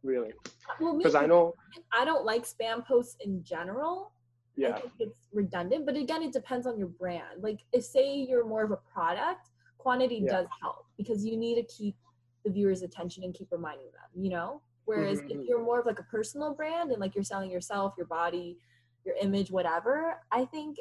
[0.02, 0.32] Really?
[0.80, 1.54] Well, Because I know,
[1.96, 4.12] I don't like spam posts in general.
[4.56, 4.70] Yeah.
[4.70, 7.40] I think it's redundant, but again, it depends on your brand.
[7.40, 10.32] Like, if say you're more of a product, quantity Yeah.
[10.32, 11.96] does help because you need to keep
[12.44, 14.60] the viewer's attention and keep reminding them, you know?
[14.84, 17.94] Whereas Mhm, if you're more of like a personal brand and like you're selling yourself,
[17.96, 18.58] your body,
[19.04, 20.78] your image, whatever, I think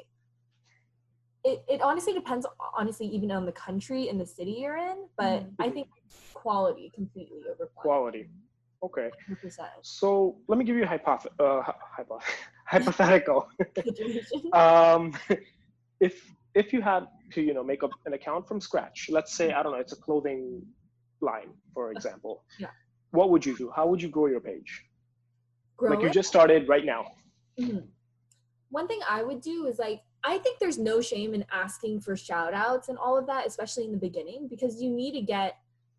[1.44, 2.46] it, it honestly depends,
[2.78, 5.08] honestly, even on the country and the city you're in.
[5.18, 5.74] But I Mhm.
[5.74, 5.88] think
[6.34, 8.30] quality completely over quality.
[8.84, 9.68] Okay, 100%.
[9.84, 11.62] so let me give you a hypoth- uh,
[11.96, 12.20] hypo-
[12.66, 13.48] hypothetical.
[14.54, 15.14] um,
[16.00, 19.54] if if you had to you know make up an account from scratch let's say
[19.54, 20.62] i don't know it's a clothing
[21.22, 22.68] line for example Yeah.
[23.12, 24.86] What would you do how would you grow your page
[25.78, 26.13] Grow like you it.
[26.13, 27.06] just started right now
[27.60, 27.88] Mhm.
[28.69, 32.15] One thing I would do is like I think there's no shame in asking for
[32.15, 35.58] shout outs and all of that, especially in the beginning, because you need to get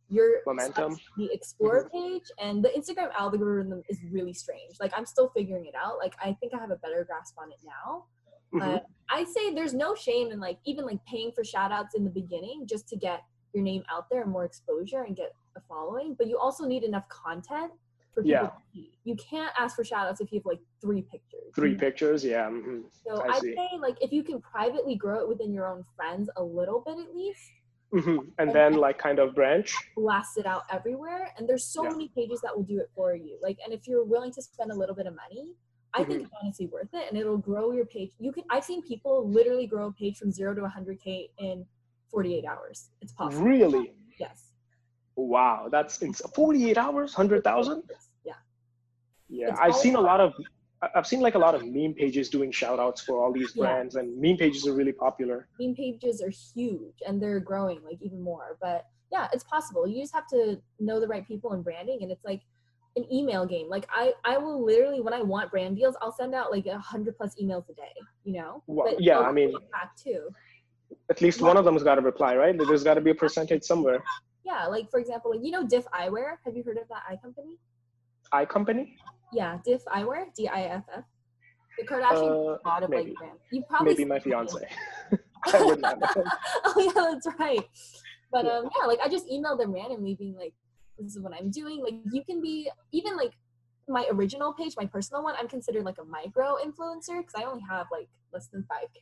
[0.09, 0.97] your Momentum.
[1.19, 4.79] the explore page and the Instagram algorithm is really strange.
[4.81, 5.99] Like I'm still figuring it out.
[5.99, 8.07] Like I think I have a better grasp on it now.
[8.55, 8.61] Mhm.
[8.61, 12.05] But I say there's no shame in like even like paying for shout outs in
[12.05, 13.23] the beginning just to get
[13.53, 16.15] your name out there and more exposure and get a following.
[16.15, 17.73] But you also need enough content
[18.13, 18.47] for people Yeah.
[18.49, 18.99] to see.
[19.05, 21.53] You can't ask for shout outs if you have like three pictures.
[21.55, 22.85] three pictures yeah mhm.
[23.05, 23.55] So I I'd see.
[23.55, 26.99] say like if you can privately grow it within your own friends a little bit
[26.99, 27.53] at least,
[27.93, 28.33] Mhm.
[28.39, 31.33] and then like kind of branch blast it out everywhere.
[31.37, 31.91] And there's so Yeah.
[31.91, 33.39] many pages that will do it for you.
[33.43, 35.55] Like, and if you're willing to spend a little bit of money,
[35.95, 36.25] I think Mhm.
[36.27, 38.13] it's honestly worth it, and it'll grow your page.
[38.19, 38.45] You can.
[38.49, 41.67] I've seen people literally grow a page from zero to 100k in
[42.11, 42.91] 48 hours.
[43.03, 43.45] It's possible.
[43.47, 44.52] really Yes.
[45.17, 47.83] Wow that's ins- 48 hours 100000
[48.25, 48.33] Yeah.
[49.29, 50.33] yeah It's i've seen a lot of
[50.97, 53.63] i've seen like a lot of meme pages doing shout outs for all these Yeah.
[53.65, 57.99] brands and meme pages are really popular Meme pages are huge, and they're growing like
[58.01, 58.57] even more.
[58.61, 59.87] But yeah, it's possible.
[59.87, 60.41] You just have to
[60.81, 62.41] know the right people in branding, and it's like
[62.97, 63.69] an email game.
[63.69, 66.79] Like I, I will literally when I want brand deals, I'll send out like a
[66.79, 67.95] hundred plus emails a day.
[68.25, 68.63] You know.
[68.67, 68.85] Wow.
[68.89, 70.23] But Yeah, I mean- back too.
[71.11, 73.63] at least one of them's got to reply right there's got to be a percentage
[73.73, 74.01] somewhere
[74.45, 76.37] Yeah, like for example, like you know Diff Eyewear.
[76.45, 77.59] Have you heard of that eye company?
[78.33, 78.97] i company
[79.33, 81.05] Yeah, Diff Eyewear, D I F F.
[81.79, 83.11] The Kardashians Uh, have a lot of maybe.
[83.11, 83.43] like brands.
[83.51, 84.69] You probably maybe my fiance
[85.55, 85.99] I would not
[86.65, 87.67] oh yeah, that's right.
[88.31, 88.53] But Yeah.
[88.59, 90.55] um, yeah, like I just emailed them randomly, being like,
[90.99, 93.33] "This is what I'm doing." Like you can be even like
[93.89, 95.35] my original page, my personal one.
[95.39, 99.01] I'm considered like a micro influencer because I only have like less than five k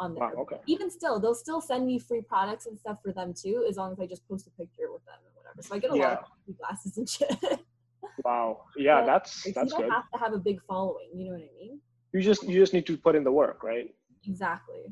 [0.00, 0.24] on there.
[0.24, 3.64] wow okay Even still, they'll still send me free products and stuff for them too,
[3.68, 5.62] as long as I just post a picture with them and whatever.
[5.62, 7.36] So I get a lot of glasses and shit.
[8.24, 11.08] wow yeah But that's that's you don't good have to have a big following.
[11.14, 11.80] You know what I mean?
[12.12, 13.88] you just you just need to put in the work right
[14.26, 14.82] Exactly.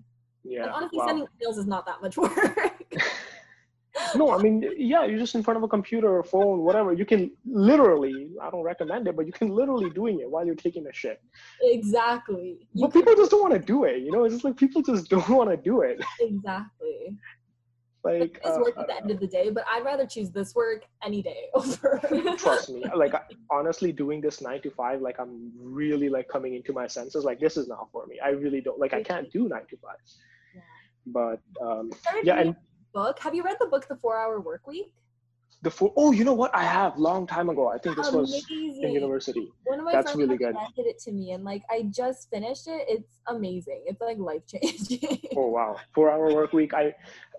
[0.44, 1.06] yeah and honestly, wow.
[1.08, 2.32] sending emails is not that much work.
[4.14, 7.04] no i mean yeah you're just in front of a computer or phone whatever you
[7.04, 10.86] can literally i don't recommend it but you can literally doing it while you're taking
[10.86, 11.20] a shit
[11.62, 12.58] exactly.
[12.74, 14.82] You but people just don't want to do it you know it's just like people
[14.82, 17.16] just don't want to do it exactly.
[18.04, 20.54] like It's uh, work at the end of the day, but I'd rather choose this
[20.54, 22.00] work any day over.
[22.38, 23.14] trust me like
[23.50, 27.40] honestly doing this nine to five like i'm really like coming into my senses like
[27.40, 29.96] this is not for me i really don't like i can't do nine to five
[30.54, 30.60] Yeah.
[31.18, 31.90] but um
[32.22, 32.56] yeah and
[32.98, 33.18] book.
[33.20, 34.92] Have you read the book The Four Hour Work Week?
[35.62, 38.30] the four oh you know what i have long time ago i think this was
[38.50, 40.54] in university One of my That's friends really good.
[40.54, 42.82] recommended it to me, and like I just finished it.
[42.94, 43.80] It's amazing.
[43.90, 45.18] It's like life changing.
[45.40, 46.84] oh wow four hour work week i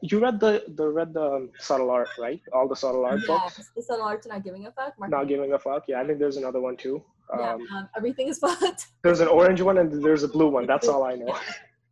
[0.10, 3.56] you read the the read the um, subtle art right all the subtle art books
[3.58, 4.92] yes, the subtle art to not giving a fuck.
[5.00, 6.98] Mark not giving a fuck yeah i think there's another one too
[7.38, 8.88] yeah, um, um, everything is fucked.
[9.04, 11.34] there's an orange one and there's a blue one that's all i know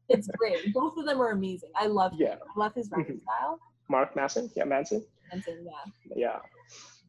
[0.10, 0.74] It's great.
[0.74, 1.72] Both of them are amazing.
[1.76, 2.14] I love.
[2.18, 2.34] Yeah.
[2.34, 2.40] him.
[2.56, 3.60] I love his writing style.
[3.90, 5.84] mark manson yeah manson And so, yeah.
[6.26, 6.40] yeah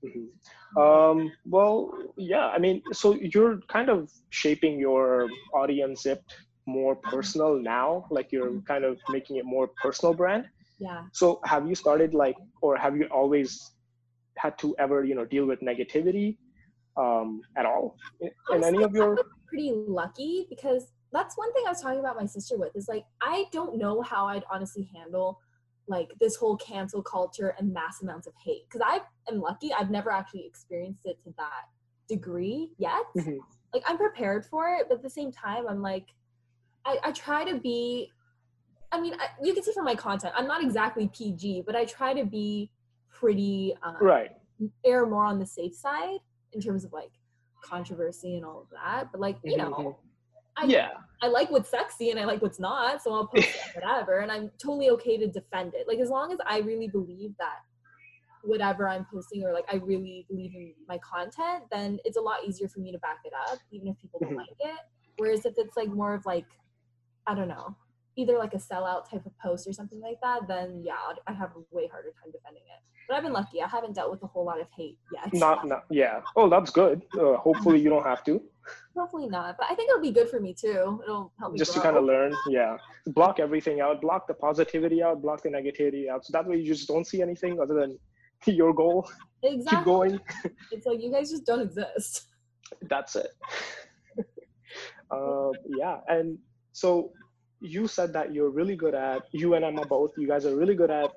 [0.06, 0.26] Mhm.
[0.84, 1.18] um
[1.54, 1.74] well
[2.16, 3.98] yeah i mean so you're kind of
[4.40, 5.02] shaping your
[5.60, 6.22] audience it
[6.66, 10.44] more personal now like you're kind of making it more personal brand
[10.86, 11.00] Yeah.
[11.20, 13.50] so have you started like or have you always
[14.44, 16.28] had to ever you know deal with negativity
[17.02, 17.28] um
[17.60, 17.84] at all
[18.24, 19.10] in, in any of your
[19.48, 23.04] pretty lucky because that's one thing I was talking about my sister with is like
[23.20, 25.40] I don't know how I'd honestly handle
[25.86, 29.00] like this whole cancel culture and mass amounts of hate because I
[29.32, 31.64] am lucky I've never actually experienced it to that
[32.08, 33.04] degree yet.
[33.16, 33.38] Mhm.
[33.72, 36.06] Like I'm prepared for it, but at the same time, I'm like,
[36.84, 38.10] I, I try to be.
[38.90, 41.84] I mean, I, you can see from my content, I'm not exactly PG, but I
[41.84, 42.70] try to be
[43.10, 44.30] pretty um, Right.
[44.86, 46.18] err more on the safe side
[46.52, 47.10] in terms of like
[47.62, 49.10] controversy and all of that.
[49.12, 49.98] But like, you Mhm, know,
[50.58, 50.90] I, Yeah.
[51.22, 54.30] I like what's sexy and I like what's not, so I'll post it, whatever, and
[54.30, 55.88] I'm totally okay to defend it.
[55.88, 57.56] Like as long as I really believe that
[58.44, 62.44] whatever I'm posting or like I really believe in my content, then it's a lot
[62.46, 64.36] easier for me to back it up, even if people don't Mhm.
[64.36, 64.80] like it.
[65.16, 66.46] Whereas if it's like more of like,
[67.26, 67.76] I don't know,
[68.18, 71.52] either like a sellout type of post or something like that, then yeah, I'd have
[71.56, 72.82] a way harder time defending it.
[73.08, 75.32] But I've been lucky; I haven't dealt with a whole lot of hate yet.
[75.32, 76.20] Not, not, yeah.
[76.36, 77.02] Oh, that's good.
[77.18, 78.42] Uh, hopefully you don't have to.
[78.94, 81.00] Hopefully not, but I think it'll be good for me too.
[81.04, 82.34] It'll help me Just to kind of learn.
[82.48, 82.76] Yeah.
[83.06, 84.02] Block everything out.
[84.02, 85.22] Block the positivity out.
[85.22, 86.26] Block the negativity out.
[86.26, 87.98] So that way you just don't see anything other than
[88.46, 89.08] your goal.
[89.42, 89.78] exactly.
[89.78, 90.20] Keep going.
[90.72, 92.26] It's like you guys just don't exist.
[92.82, 93.30] That's it.
[95.10, 96.00] uh, yeah.
[96.08, 96.36] And
[96.72, 97.12] so
[97.60, 100.74] you said that you're really good at, you and Emma both, you guys are really
[100.74, 101.10] good at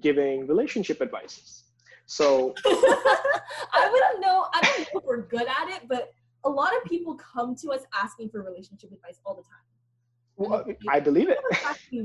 [0.00, 1.64] giving relationship advices.
[2.06, 4.46] So, I wouldn't know.
[4.54, 6.12] I don't know if we're good at it, but
[6.44, 9.66] a lot of people come to us asking for relationship advice all the time.
[10.36, 11.38] well, I believe it.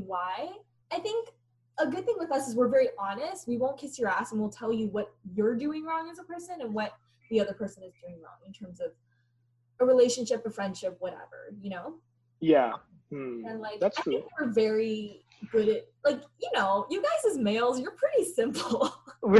[0.05, 0.49] Why.
[0.91, 1.29] I think
[1.79, 3.47] a good thing with us is we're very honest.
[3.47, 6.23] We won't kiss your ass and we'll tell you what you're doing wrong as a
[6.23, 6.93] person and what
[7.31, 8.91] the other person is doing wrong in terms of
[9.79, 11.95] a relationship, a friendship, whatever, you know?
[12.39, 12.73] Yeah.
[13.13, 13.45] Hmm.
[13.45, 14.29] And like That's I think true.
[14.47, 18.93] we're very good at like, you know, you guys as males, you're pretty simple.
[19.21, 19.39] we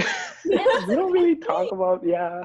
[0.88, 2.44] don't really talk about, yeah.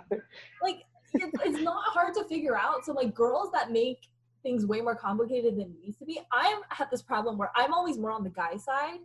[0.62, 2.84] like it's, it's not hard to figure out.
[2.84, 4.08] So like girls that make
[4.42, 6.20] things way more complicated than it needs to be.
[6.32, 9.00] I have this problem where I'm always more on the guy side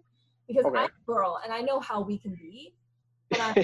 [0.48, 0.80] because Okay.
[0.80, 2.74] I'm a girl and I know how we can be.
[3.40, 3.58] And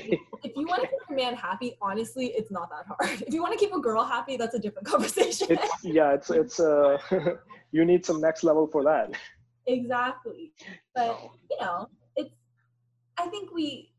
[0.44, 3.22] if you want to keep a man happy, honestly, it's not that hard.
[3.28, 5.48] If you want to keep a girl happy, that's a different conversation.
[5.52, 6.98] it's, yeah, it's, it's, uh,
[7.72, 9.12] you need some next level for that.
[9.68, 10.52] exactly.
[10.96, 12.34] But you know, it's.
[13.18, 13.92] I think we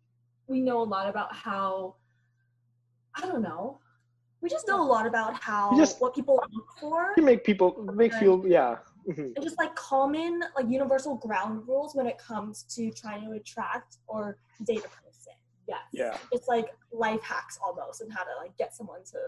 [0.47, 1.97] we know a lot about how.
[3.15, 3.81] I don't know.
[4.41, 7.69] We just know a lot about how just- what people look for You make people,
[7.95, 8.77] make feel, yeah.
[9.09, 9.33] Mhm.
[9.35, 13.97] and just like common like universal ground rules when it comes to trying to attract
[14.07, 15.10] or date a person.
[15.71, 15.79] Yes.
[15.93, 16.17] Yeah.
[16.33, 19.19] It's like life hacks almost and how to like get someone to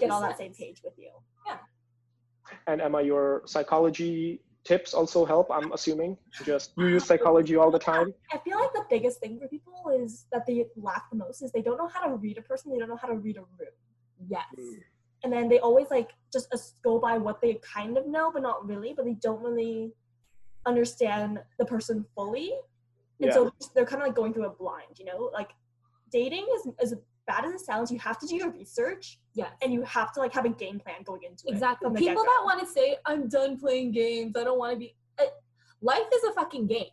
[0.00, 1.10] get on that same page with you.
[1.46, 1.58] Yeah.
[2.66, 6.16] And Emma, your psychology tips also help, I'm assuming.
[6.44, 8.12] Just you use psychology all the time.
[8.32, 11.52] I feel like the biggest thing for people is that they lack the most is
[11.52, 13.40] they don't know how to read a person, they don't know how to read a
[13.40, 13.76] room.
[14.28, 14.44] Yes.
[14.58, 14.80] Mm.
[15.22, 16.48] And then they always like just
[16.82, 19.92] go by what they kind of know, but not really, but they don't really
[20.66, 22.52] understand the person fully.
[23.20, 23.34] And Yeah.
[23.34, 25.30] so they're kind of like going through a blind, you know?
[25.32, 25.50] Like
[26.10, 26.94] dating is as
[27.26, 30.18] bad as it sounds, you have to do your research yeah and you have to
[30.20, 31.52] like have a game plan going into it.
[31.52, 31.88] Exactly.
[31.90, 32.22] People get-go.
[32.22, 34.96] that want to say, I'm done playing games, I don't want to be.
[35.20, 35.24] Uh,
[35.80, 36.86] life is a fucking game.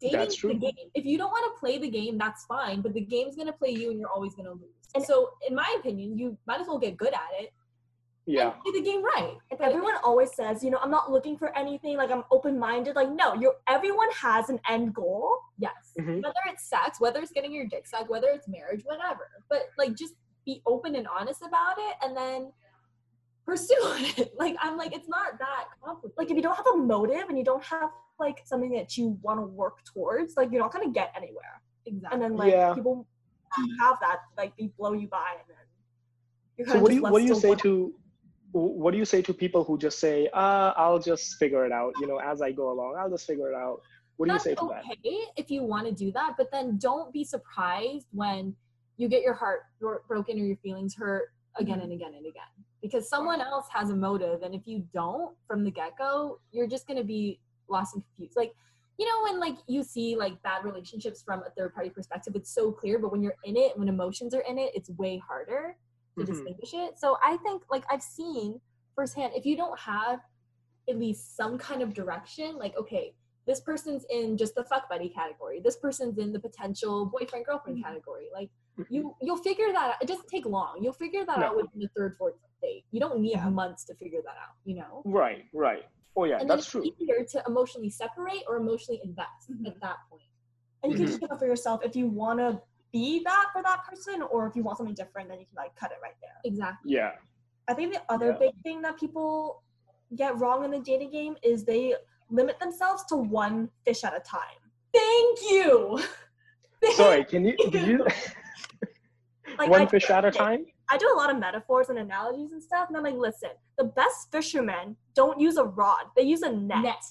[0.00, 0.50] Dating That's is true.
[0.54, 0.72] the game.
[0.94, 3.52] If you don't want to play the game, that's fine, but the game's going to
[3.52, 4.62] play you and you're always going to lose.
[4.94, 7.52] And- so, in my opinion, you might as well get good at it
[8.26, 8.50] Yeah.
[8.50, 9.36] play the game right.
[9.50, 12.94] If everyone always says, you know, I'm not looking for anything, like I'm open minded,
[12.94, 15.36] like no, you're everyone has an end goal.
[15.58, 15.92] Yes.
[15.98, 16.22] Mhm.
[16.22, 19.28] Whether it's sex, whether it's getting your dick sucked, whether it's marriage, whatever.
[19.50, 20.14] But, like, just
[20.46, 22.52] be open and honest about it and then
[23.44, 23.74] pursue
[24.18, 24.32] it.
[24.38, 26.16] Like, I'm like, it's not that complicated.
[26.16, 29.18] Like if you don't have a motive and you don't have like something that you
[29.22, 31.60] want to work towards, like you're not gonna get anywhere.
[31.86, 32.14] exactly.
[32.14, 32.72] And then like Yeah.
[32.74, 33.06] people
[33.80, 35.56] have that, like they blow you by and then
[36.56, 37.92] you're So what do you what do you say to
[38.52, 41.94] what do you say to people who just say, uh, I'll just figure it out,
[42.00, 43.80] you know, as I go along, I'll just figure it out.
[44.16, 44.84] What do you say to that?
[44.84, 48.54] okay if you want to do that, but then don't be surprised when
[48.98, 49.62] you get your heart
[50.06, 51.84] broken or your feelings hurt again Mm-hmm.
[51.84, 52.42] and again and again.
[52.82, 56.66] Because someone else has a motive, and if you don't from the get go, you're
[56.66, 58.36] just gonna be lost and confused.
[58.36, 58.52] Like,
[58.98, 62.52] you know, when like you see like bad relationships from a third party perspective, it's
[62.52, 65.76] so clear, but when you're in it, when emotions are in it, it's way harder
[66.18, 66.26] to Mhm.
[66.26, 66.98] distinguish it.
[66.98, 68.60] So I think like I've seen
[68.94, 70.20] firsthand, if you don't have
[70.88, 73.14] at least some kind of direction, like okay,
[73.46, 77.78] this person's in just the fuck buddy category, this person's in the potential boyfriend girlfriend
[77.78, 77.82] Mhm.
[77.82, 78.50] category, like
[78.88, 80.02] you you'll figure that out.
[80.02, 80.82] It doesn't take long.
[80.82, 81.46] You'll figure that No.
[81.46, 82.84] out within the third, fourth date.
[82.90, 83.48] You don't need Yeah.
[83.50, 85.02] months to figure that out, you know?
[85.04, 85.84] Right, right.
[86.16, 86.82] Oh yeah, and that's true.
[86.84, 89.66] easier to emotionally separate or emotionally invest Mhm.
[89.66, 90.22] at that point.
[90.84, 91.04] and you Mm-hmm.
[91.12, 92.60] can just know for yourself if you want to
[92.92, 95.74] be that for that person or if you want something different, then you can like
[95.76, 96.36] cut it right there.
[96.44, 96.92] Exactly.
[96.92, 97.12] Yeah.
[97.68, 98.38] I think the other Yeah.
[98.38, 99.62] big thing that people
[100.16, 101.94] get wrong in the dating game is they
[102.30, 104.60] limit themselves to one fish at a time.
[104.92, 106.00] Thank you.
[106.94, 108.06] Sorry, can you did you
[109.58, 110.66] Like one I- fish at a time?
[110.90, 113.84] I do a lot of metaphors and analogies and stuff, and I'm like, listen, the
[113.84, 116.82] best fishermen don't use a rod; they use a net.
[116.82, 117.02] Net.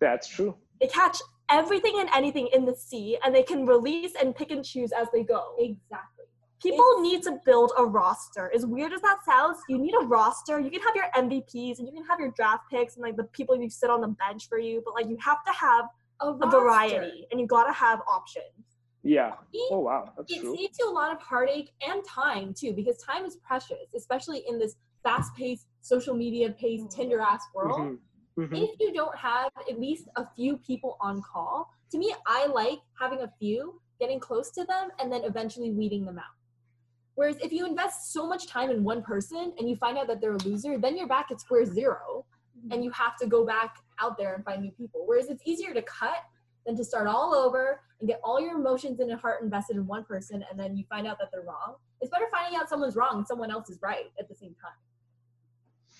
[0.00, 0.54] That's true.
[0.80, 1.18] They catch
[1.50, 5.08] everything and anything in the sea, and they can release and pick and choose as
[5.12, 5.54] they go.
[5.58, 6.24] Exactly.
[6.62, 8.50] People It's- need to build a roster.
[8.54, 10.58] As weird as that sounds, you need a roster.
[10.58, 13.24] You can have your MVPs and you can have your draft picks and like the
[13.24, 15.84] people you sit on the bench for you, but like you have to have
[16.20, 18.64] A, a variety and you gotta have options.
[19.02, 19.34] Yeah.
[19.52, 20.56] It- Oh wow, that's it true.
[20.56, 24.58] saves you a lot of heartache and time too because time is precious especially in
[24.58, 26.90] this fast-paced social media paced Mhm.
[26.90, 27.98] tinder ass world Mhm.
[28.38, 28.52] Mhm.
[28.52, 32.80] if you don't have at least a few people on call to me i like
[32.98, 36.34] having a few getting close to them and then eventually weeding them out.
[37.14, 40.20] Whereas if you invest so much time in one person and you find out that
[40.20, 42.26] they're a loser then you're back at square zero
[42.70, 45.02] and you have to go back out there and find new people.
[45.06, 46.24] Whereas it's easier to cut
[46.66, 49.86] than to start all over and get all your emotions and your heart invested in
[49.86, 51.76] one person and then you find out that they're wrong.
[52.00, 54.72] It's better finding out someone's wrong and someone else is right at the same time.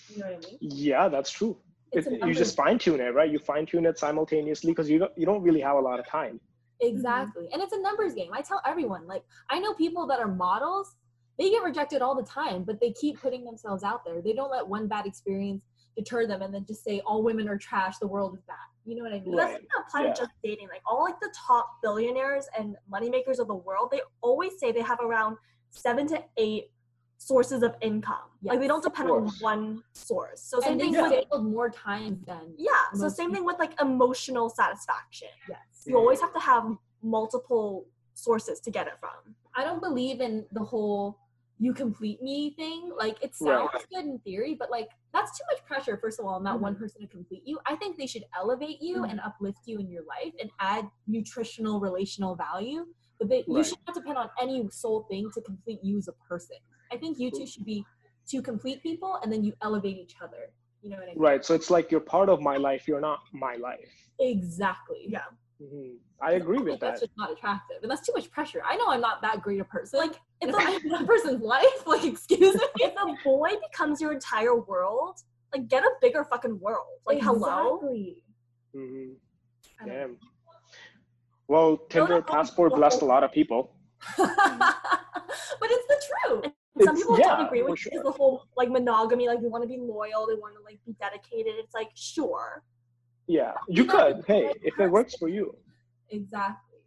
[0.09, 0.59] You know what i mean?
[0.61, 1.57] Yeah, that's true.
[1.97, 3.31] It's It- you just fine tune it, right?
[3.31, 6.07] You fine tune it simultaneously because you don't you don't really have a lot of
[6.07, 6.41] time.
[6.81, 7.45] Exactly.
[7.45, 7.55] Mm-hmm.
[7.55, 8.31] And it's a numbers game.
[8.35, 10.95] I tell everyone, like, I know people that are models,
[11.39, 14.21] they get rejected all the time, but they keep putting themselves out there.
[14.21, 15.63] They don't let one bad experience
[15.97, 18.57] deter them and then just say all women are trash, the world is bad.
[18.85, 19.31] You know what I mean?
[19.31, 20.13] But That's not apply Yeah.
[20.13, 20.69] to just dating.
[20.69, 24.83] Like all like the top billionaires and moneymakers of the world, they always say they
[24.83, 25.39] have around
[25.71, 26.71] seven to eight
[27.19, 28.29] sources of income.
[28.43, 30.41] Like they don't depend on one source.
[30.43, 32.71] So same And thing with failed more times than yeah.
[32.95, 35.29] So most same thing with like emotional satisfaction.
[35.49, 35.59] yes.
[35.87, 36.65] You always have to have
[37.03, 39.35] multiple sources to get it from.
[39.55, 41.19] I don't believe in the whole
[41.59, 42.93] you complete me thing.
[42.97, 43.67] Like it Right.
[43.73, 46.55] sounds good in theory, but like that's too much pressure, first of all, on that
[46.55, 46.63] Mm-hmm.
[46.63, 47.59] one person to complete you.
[47.67, 49.11] I think they should elevate you Mhm.
[49.11, 52.87] and uplift you in your life and add nutritional relational value.
[53.19, 56.13] But they, you should not depend on any sole thing to complete you as a
[56.29, 56.59] person.
[56.93, 57.85] I think you two should be
[58.29, 60.51] two complete people and then you elevate each other.
[60.83, 61.19] You know what I mean?
[61.19, 61.45] Right.
[61.45, 62.87] So it's like you're part of my life.
[62.87, 63.91] You're not my life.
[64.21, 65.07] Exactly.
[65.09, 65.21] Yeah.
[65.61, 65.97] Mhm.
[66.21, 66.81] I agree with that.
[66.81, 67.79] That's just not attractive.
[67.83, 68.63] And that's too much pressure.
[68.65, 69.99] I know I'm not that great a person.
[70.01, 72.61] Like it's if a, I'm in that person's life, like excuse me.
[72.81, 75.21] if a boy becomes your entire world,
[75.53, 76.87] like get a bigger fucking world.
[77.07, 77.77] Like hello.
[77.77, 78.23] Exactly.
[78.75, 79.15] Mhm.
[79.81, 79.93] I know.
[79.93, 80.19] Damn.
[81.49, 83.77] Well, Tinder no, no, passport blessed a lot of people.
[84.17, 84.31] but
[85.71, 86.53] it's the truth.
[86.77, 88.03] And some people yeah, don't agree with sure.
[88.03, 90.93] the whole like monogamy, like they want to be loyal, they want to like be
[91.01, 91.55] dedicated.
[91.57, 92.63] It's like sure.
[93.27, 94.25] Yeah, you could.
[94.27, 95.57] Hey, like if it works for you.
[96.09, 96.79] Exactly.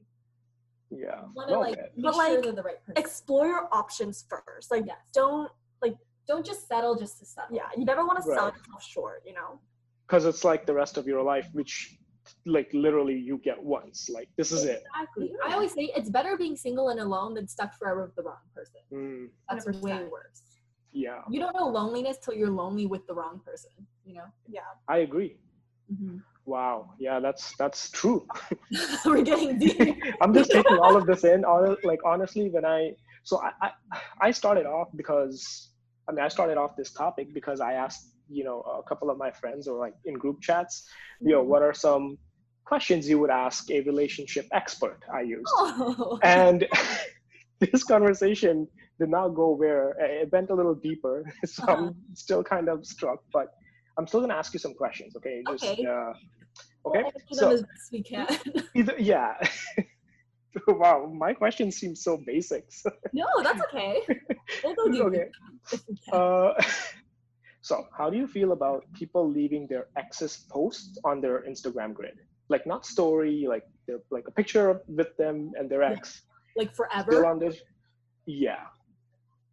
[0.89, 1.23] Yeah.
[1.36, 1.88] Want to Well, like man.
[1.97, 3.04] But, sure like, they're the right person.
[3.04, 4.71] Explore your options first.
[4.71, 4.95] Like Yes.
[5.13, 7.54] don't like Don't just settle just to settle.
[7.54, 9.60] yeah, you never want to sell yourself short, you know?
[10.08, 11.97] because it's like the rest of your life, which
[12.45, 14.09] like literally you get once.
[14.09, 14.83] Like this is it.
[14.95, 15.31] Exactly.
[15.45, 18.43] I always say it's better being single and alone than stuck forever with the wrong
[18.55, 18.81] person.
[18.93, 19.81] Mm, That's 100%.
[19.81, 20.41] way worse.
[20.91, 23.71] yeah, You don't know loneliness till you're lonely with the wrong person.
[24.05, 24.25] You know.
[24.47, 24.61] Yeah.
[24.87, 25.37] I agree.
[26.45, 26.93] Wow.
[26.99, 28.25] Yeah, that's that's true.
[29.05, 29.97] We're getting deep.
[30.21, 31.43] I'm just taking all of this in.
[31.43, 33.69] Hon- Like honestly, when I so I, I
[34.27, 35.69] I started off because
[36.07, 39.17] I mean I started off this topic because I asked you know a couple of
[39.17, 40.87] my friends or like in group chats,
[41.21, 42.17] you know, what are some
[42.65, 44.99] questions you would ask a relationship expert?
[45.13, 45.47] I used.
[45.57, 46.19] Oh.
[46.23, 46.67] and
[47.59, 48.67] this conversation
[48.99, 51.75] did not go where it went a little deeper so Uh-huh.
[51.87, 53.47] i'm still kind of struck but
[53.97, 55.85] i'm still going to ask you some questions okay just Okay.
[55.85, 56.11] uh,
[56.87, 58.27] okay We'll so as best we can.
[58.75, 59.33] either yeah
[60.67, 62.63] wow my questions seem so basic
[63.13, 63.93] no, that's okay.
[64.63, 65.01] We'll go deep.
[65.09, 65.27] okay
[66.11, 66.53] uh,
[67.61, 72.17] so how do you feel about people leaving their ex's posts on their instagram grid
[72.49, 73.65] like not story like
[74.11, 76.23] like a picture with them and their ex
[76.55, 77.11] like forever.
[77.11, 77.57] still on this
[78.25, 78.63] yeah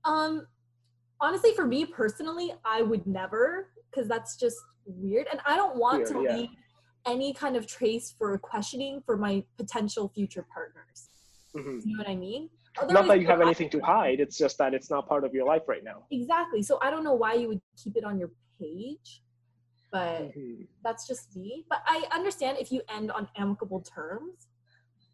[0.07, 0.47] Um,
[1.21, 6.07] honestly, for me personally, I would never, because that's just weird, and I don't want
[6.09, 6.37] to yeah.
[6.37, 6.51] leave
[7.07, 11.09] any kind of trace for questioning for my potential future partners.
[11.55, 11.83] Mhm.
[11.85, 12.51] You know what I mean?
[12.89, 15.47] Not that you have anything to hide it's just that it's not part of your
[15.47, 16.63] life right now Exactly.
[16.63, 19.23] So I don't know why you would keep it on your page,
[19.91, 20.67] but Mhm.
[20.85, 21.65] that's just me.
[21.69, 24.49] But I understand if you end on amicable terms.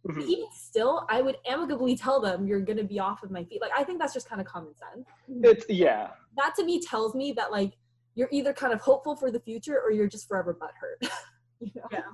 [0.05, 0.29] But Mhm.
[0.29, 3.61] even still, I would amicably tell them you're gonna be off of my feet.
[3.61, 5.07] Like I think that's just kind of common sense.
[5.51, 7.73] it's yeah That to me tells me that like
[8.15, 11.01] you're either kind of hopeful for the future or you're just forever butthurt.
[11.61, 11.89] you know?
[11.93, 12.11] Yeah.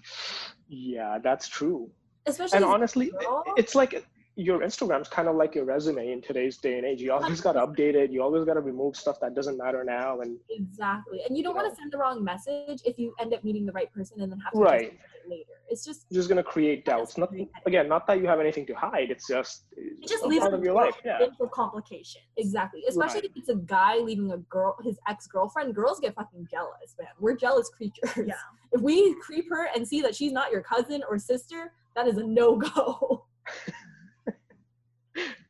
[0.68, 1.90] yeah that's true
[2.26, 3.42] Especially and honestly girl.
[3.56, 3.92] it's like
[4.38, 7.02] your Instagram's kind of like your resume in today's day and age.
[7.02, 8.12] You always got to update it.
[8.12, 10.20] You always got to remove stuff that doesn't matter now.
[10.20, 11.22] And Exactly.
[11.26, 11.70] And you don't You want know.
[11.74, 14.38] to send the wrong message if you end up meeting the right person and then
[14.38, 14.92] have to Right.
[14.92, 15.50] it later.
[15.68, 17.18] It's just it's just gonna create doubts.
[17.18, 17.30] Not
[17.66, 19.10] again, not that you have anything to hide.
[19.10, 20.94] It's just It just a leaves part of your life.
[21.04, 21.18] Yeah.
[21.36, 22.22] for complications.
[22.36, 22.84] exactly.
[22.88, 23.30] Especially Right.
[23.30, 25.74] if it's a guy leaving a girl his ex-girlfriend.
[25.74, 27.08] Girls get fucking jealous, man.
[27.18, 28.12] We're jealous creatures.
[28.16, 28.34] Yeah.
[28.70, 32.18] If we creep her and see that she's not your cousin or sister, that is
[32.18, 33.24] a no-go.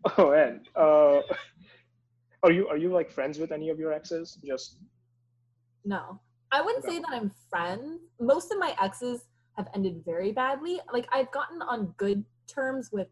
[0.16, 1.20] Oh, and uh,
[2.42, 4.38] are you are you like friends with any of your exes?
[4.44, 4.78] Just
[5.84, 6.20] No.
[6.50, 8.00] I wouldn't say that I'm friends.
[8.20, 9.26] Most of my exes
[9.58, 10.80] have ended very badly.
[10.92, 13.08] Like I've gotten on good terms with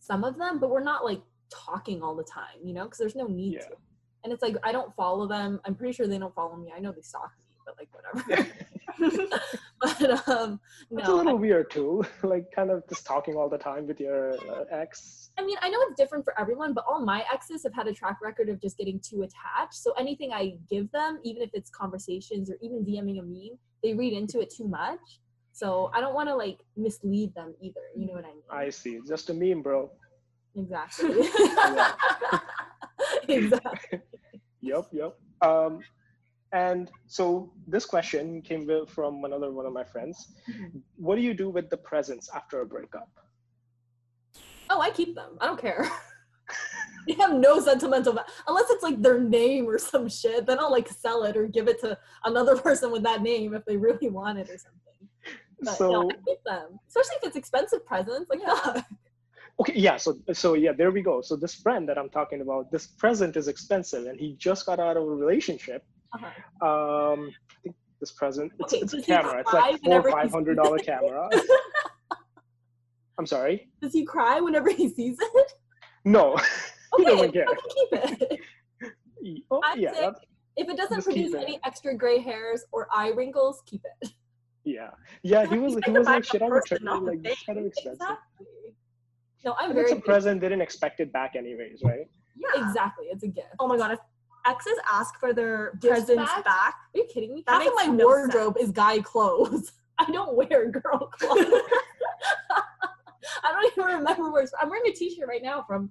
[0.00, 3.14] some of them, but we're not like talking all the time, you know, because there's
[3.14, 3.60] no need Yeah.
[3.68, 3.74] to.
[4.24, 5.60] And it's like I don't follow them.
[5.64, 6.72] I'm pretty sure they don't follow me.
[6.74, 8.48] I know they stalk me, but like whatever.
[9.80, 10.60] but um
[10.90, 11.16] That's a no.
[11.16, 12.04] little weird too.
[12.22, 15.30] like kind of just talking all the time with your uh, ex.
[15.38, 17.92] I mean, I know it's different for everyone, but all my exes have had a
[17.92, 19.74] track record of just getting too attached.
[19.74, 23.94] So anything I give them, even if it's conversations or even DMing a meme, they
[23.94, 25.20] read into it too much.
[25.52, 27.80] So I don't want to like mislead them either.
[27.96, 28.42] You know what I mean?
[28.50, 29.00] I see.
[29.06, 29.90] Just a meme, bro.
[30.56, 31.28] exactly.
[33.28, 34.00] Exactly.
[34.60, 35.16] Yep, yep.
[35.42, 35.80] Um,
[36.52, 40.34] and so this question came from another one of my friends.
[40.48, 40.82] Mhm.
[40.96, 43.10] What do you do with the presents after a breakup?
[44.70, 45.36] Oh, I keep them.
[45.40, 45.88] I don't care.
[47.06, 50.46] they have no sentimental va- unless it's like their name or some shit.
[50.46, 53.64] Then I'll like sell it or give it to another person with that name if
[53.64, 55.08] they really want it or something.
[55.60, 58.30] But so no, I keep them, especially if it's expensive presents.
[58.30, 58.82] Like, yeah.
[59.60, 59.96] okay, yeah.
[59.96, 61.20] So so yeah, there we go.
[61.20, 64.78] So this friend that I'm talking about, this present is expensive, and he just got
[64.78, 65.84] out of a relationship.
[66.14, 66.66] Uh-huh.
[66.66, 69.40] Um, I think this present it's, Okay, it's a camera.
[69.40, 71.28] It's like four whenever he five hundred dollar camera.
[73.18, 73.68] I'm sorry.
[73.82, 75.52] Does he cry whenever he sees it?
[76.04, 76.36] No,
[76.96, 77.46] he Okay, doesn't care.
[77.46, 78.40] fucking keep it.
[79.50, 80.10] Oh, I'd yeah, say-
[80.56, 81.42] If it doesn't Just produce it.
[81.42, 84.10] any extra gray hairs or eye wrinkles, keep it.
[84.64, 84.90] yeah,
[85.24, 85.44] yeah.
[85.46, 86.84] He was he was like backup shit on person, return.
[86.84, 87.46] not the Like this thing.
[87.46, 88.00] kind of expensive.
[88.00, 88.46] Exactly.
[89.44, 90.40] No, I'm And very it's a present.
[90.40, 92.06] They didn't expect it back anyways, right?
[92.36, 92.68] Yeah.
[92.68, 93.48] Exactly, it's a gift.
[93.58, 93.98] Oh my god, if
[94.48, 96.44] exes ask for their Gifts presents back?
[96.44, 97.44] back, Are you kidding me?
[97.46, 99.72] That Half of my no wardrobe is guy clothes.
[99.98, 101.44] I don't wear girl clothes.
[103.44, 104.46] I don't even remember where.
[104.60, 105.90] I'm wearing a T-shirt right now from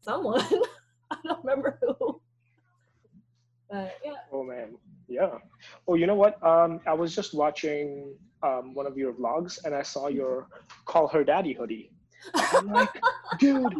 [0.00, 0.40] someone.
[1.10, 2.20] I don't remember who.
[3.70, 4.12] But yeah.
[4.32, 4.76] Oh man,
[5.08, 5.38] yeah.
[5.86, 6.42] Oh, you know what?
[6.44, 10.48] Um, I was just watching um one of your vlogs, and I saw your
[10.84, 11.90] "Call Her Daddy" hoodie.
[12.34, 13.00] I'm like,
[13.38, 13.74] dude.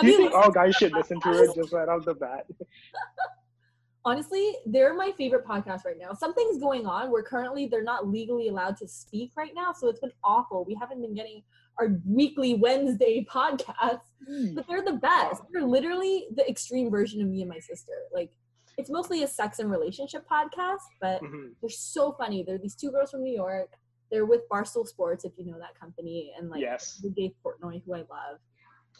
[0.00, 2.46] Do you think all guys should listen to it just right off the bat?
[4.04, 6.12] honestly, they're my favorite podcast right now.
[6.12, 10.00] Something's going on We're currently they're not legally allowed to speak right now, so it's
[10.00, 10.64] been awful.
[10.64, 11.42] We haven't been getting
[11.78, 14.00] our weekly Wednesday podcast,
[14.54, 15.42] but they're the best.
[15.52, 17.92] They're literally the extreme version of me and my sister.
[18.12, 18.30] Like,
[18.78, 21.54] it's mostly a sex and relationship podcast, but Mhm.
[21.60, 22.42] they're so funny.
[22.42, 23.72] They're these two girls from New York.
[24.10, 26.98] They're with Barstool Sports, if you know that company, and like Yes.
[27.16, 28.38] Dave Portnoy, who I love.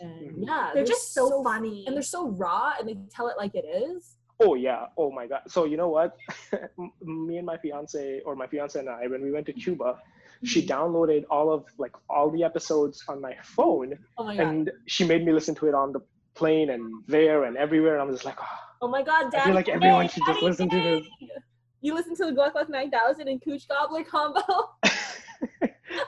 [0.01, 0.47] And Mhm.
[0.47, 1.85] yeah, they're just so, funny.
[1.87, 4.17] and they're so raw, and they tell it like it is.
[4.41, 4.87] Oh yeah.
[4.99, 5.43] Oh my god.
[5.49, 6.15] So you know what?
[7.03, 9.97] Me and my fiance, or my fiance and I, when we went to Cuba,
[10.45, 14.47] she downloaded all of like all the episodes on my phone, Oh my god.
[14.47, 16.01] and she made me listen to it on the
[16.35, 17.95] plane and there and everywhere.
[17.95, 18.47] And I'm just like, oh,
[18.83, 21.01] oh my god, I feel like everyone Day, should just Daddy listen to Day.
[21.21, 21.31] this.
[21.81, 24.43] You listen to the Gluck Gluck 9000 and Cooch Gobbler combo?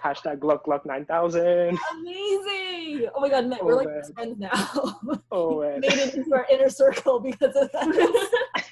[0.05, 1.78] Hashtag Gluck Gluck 9000.
[1.93, 3.09] Amazing!
[3.14, 4.03] Oh my god, Matt, Oh, we're like man.
[4.14, 5.01] friends now.
[5.32, 5.80] Oh man.
[5.82, 8.64] Made it into our inner circle because of that.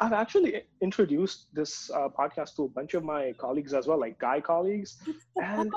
[0.00, 4.18] I've actually introduced this uh, podcast to a bunch of my colleagues as well, like
[4.20, 4.98] guy colleagues.
[5.36, 5.72] And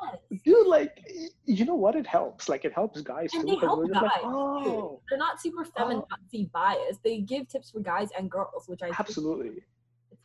[0.45, 1.03] dude, like,
[1.45, 1.95] you know what?
[1.95, 2.47] It helps.
[2.47, 3.55] Like, it helps guys And too.
[3.55, 7.01] they help we're like, guys, oh, They're not super feminazi biased.
[7.03, 9.49] They give tips for guys and girls, which I absolutely.
[9.49, 9.63] is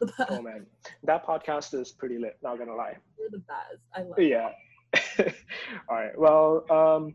[0.02, 0.30] the best.
[0.30, 0.66] Oh man,
[1.04, 2.36] that podcast is pretty lit.
[2.42, 2.96] Not gonna lie.
[3.18, 3.78] You're the best.
[3.96, 4.18] I love.
[4.18, 4.50] Yeah.
[5.88, 6.16] All right.
[6.24, 6.48] Well,
[6.78, 7.14] um,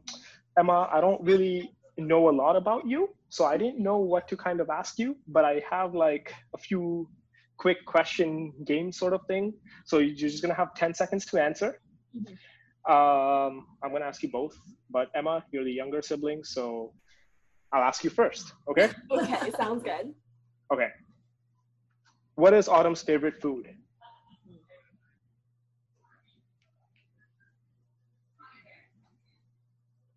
[0.60, 4.36] Emma, I don't really know a lot about you, so I didn't know what to
[4.38, 7.08] kind of ask you, but I have like a few
[7.58, 9.54] quick question game sort of thing.
[9.86, 11.80] So you're just gonna have 10 seconds to answer.
[12.16, 12.38] Mhm.
[12.96, 14.56] Um, I'm gonna ask you both,
[14.90, 16.94] but Emma, you're the younger sibling, so
[17.74, 18.54] I'll ask you first.
[18.70, 18.90] Okay.
[19.12, 20.14] Okay, sounds good.
[20.72, 20.90] Okay.
[22.38, 23.68] What is Autumn's favorite food?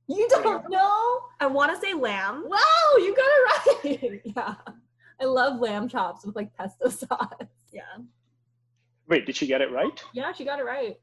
[0.06, 1.20] You don't know?
[1.40, 2.44] I want to say lamb.
[2.46, 2.58] Wow,
[2.98, 4.20] you got it right.
[4.36, 4.54] yeah.
[5.18, 7.32] I love lamb chops with like pesto sauce.
[7.72, 7.82] Yeah.
[9.08, 10.04] Wait, did she get it right?
[10.12, 10.96] Yeah, she got it right.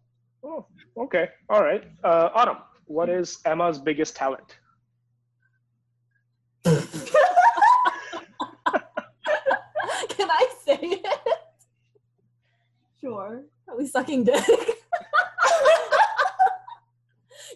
[0.43, 1.29] Oh, okay.
[1.49, 1.83] All right.
[2.03, 4.59] Uh, Autumn, what is Emma's biggest talent?
[10.09, 11.05] Can I say it?
[13.01, 13.43] Sure.
[13.65, 14.43] Probably sucking dick.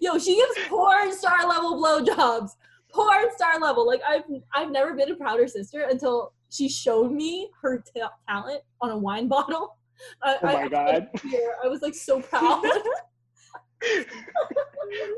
[0.01, 2.51] Yo, she gives porn star level blowjobs.
[2.91, 3.85] Porn star level.
[3.85, 4.23] Like I've
[4.53, 8.97] I've never been a prouder sister until she showed me her ta- talent on a
[8.97, 9.77] wine bottle.
[10.23, 11.09] I, Oh my I, god.
[11.63, 12.63] I was like so proud.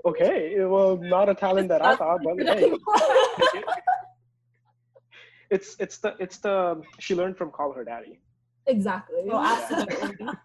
[0.05, 2.71] okay, well, not a talent that I thought, but hey,
[5.49, 8.19] it's it's the it's the she learned from Call Her Daddy.
[8.67, 9.23] Exactly.
[9.31, 10.27] Oh, absolutely.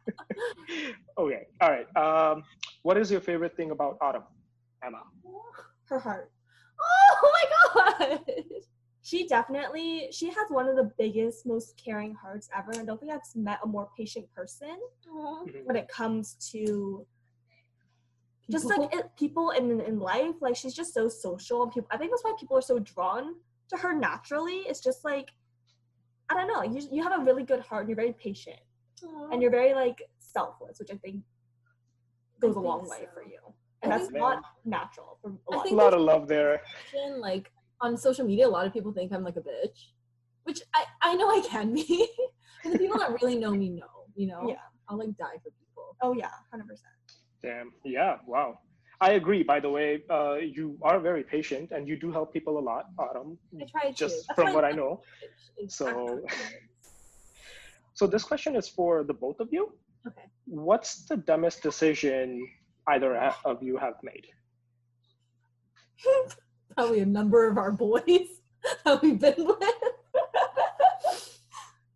[1.19, 1.97] Okay, all right.
[1.97, 2.45] Um,
[2.83, 4.23] what is your favorite thing about Autumn,
[4.85, 5.03] Emma?
[5.89, 6.31] Her heart.
[6.81, 7.33] Oh
[7.75, 8.21] my god.
[9.03, 12.79] She definitely she has one of the biggest, most caring hearts ever.
[12.79, 14.77] I don't think I've met a more patient person
[15.65, 17.07] when it comes to
[18.51, 20.35] just like it, people in in life.
[20.41, 21.89] Like she's just so social, and people.
[21.91, 23.37] I think that's why people are so drawn
[23.71, 24.59] to her naturally.
[24.69, 25.31] It's just like
[26.31, 26.63] I don't know.
[26.63, 27.83] You you have a really good heart.
[27.83, 28.61] and You're very patient,
[29.33, 31.23] and you're very like selfless, which I think
[32.41, 33.39] goes a I long think way for you.
[33.83, 35.63] And I that's think- not natural for a I lot.
[35.65, 36.61] think A lot of love there.
[36.95, 37.51] Often, like
[37.81, 39.79] on social media, a lot of people think I'm like a bitch,
[40.45, 42.09] which I I know I can be.
[42.63, 44.43] but the people that really know me know, you know.
[44.49, 44.57] Yeah.
[44.89, 45.97] I'll like die for people.
[46.03, 46.93] oh yeah, hundred percent.
[47.43, 47.73] Damn.
[47.85, 48.17] Yeah.
[48.27, 48.59] Wow.
[49.01, 49.43] I agree.
[49.45, 52.87] By the way, uh, you are very patient and you do help people a lot,
[52.99, 53.39] Autumn.
[53.61, 53.95] I try to.
[53.95, 55.03] Just That's from what I know.
[55.61, 56.25] a bitch, is So-
[57.95, 59.73] So this question is for the both of you.
[60.07, 60.27] Okay.
[60.47, 62.47] What's the dumbest decision
[62.87, 64.27] either of you have made?
[66.77, 68.41] probably a number of our boys
[68.85, 69.59] that we've been with.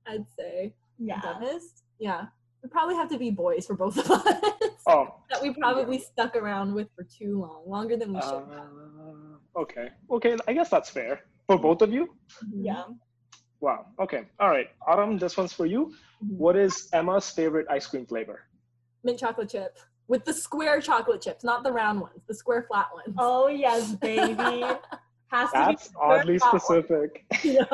[0.07, 1.21] I'd say Yeah.
[1.21, 1.83] dumbest.
[1.99, 2.27] Yeah.
[2.65, 4.43] It probably have to be boys for both of us.
[4.87, 8.33] Oh, that we probably stuck around with for too long, longer than we should.
[8.33, 8.59] have.
[9.57, 9.89] uh, okay.
[10.11, 10.37] Okay.
[10.49, 12.09] I guess that's fair for both of you.
[12.45, 12.65] Mhm.
[12.65, 12.85] Yeah.
[13.61, 13.87] Wow.
[14.01, 14.23] Okay.
[14.41, 14.69] All right.
[14.89, 15.95] Autumn, this one's for you.
[16.25, 16.37] Mhm.
[16.37, 18.41] What is Emma's favorite ice cream flavor?
[19.05, 22.87] mint chocolate chip with the square chocolate chips, not the round ones, the square flat
[22.95, 23.17] ones.
[23.19, 24.63] Oh yes, baby.
[25.33, 26.61] Has to That's be oddly that one.
[26.61, 27.25] specific.
[27.45, 27.65] Yeah.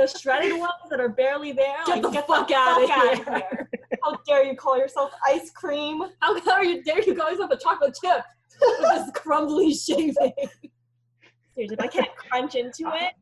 [0.00, 1.76] The shredded ones that are barely there.
[1.86, 3.68] Get like, the fuck outta outta here.
[4.02, 6.02] How dare you call yourself ice cream?
[6.20, 8.22] How dare you dare you call yourself a chocolate chip
[8.60, 10.14] with this crumbly shaving?
[11.54, 13.12] Seriously, if I can't crunch into it,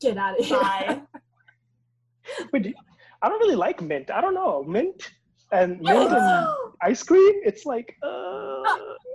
[0.00, 0.60] Get out of here.
[0.60, 1.00] bye.
[2.52, 2.74] Wait, do you-
[3.22, 4.10] I don't really like mint.
[4.10, 4.62] I don't know.
[4.66, 5.10] Mint
[5.52, 6.48] and mint and
[6.82, 7.34] ice cream.
[7.44, 8.29] It's like, uh,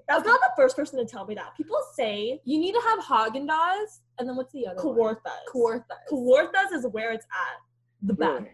[0.07, 1.55] That's not the first person to tell me that.
[1.57, 4.95] People say You need to have Haagen Dazs, and then what's the other one?
[5.15, 5.53] Kawarthas.
[5.53, 5.83] Kawarthas.
[6.11, 7.61] Kawarthas is where it's at.
[8.03, 8.41] The best.
[8.41, 8.51] really.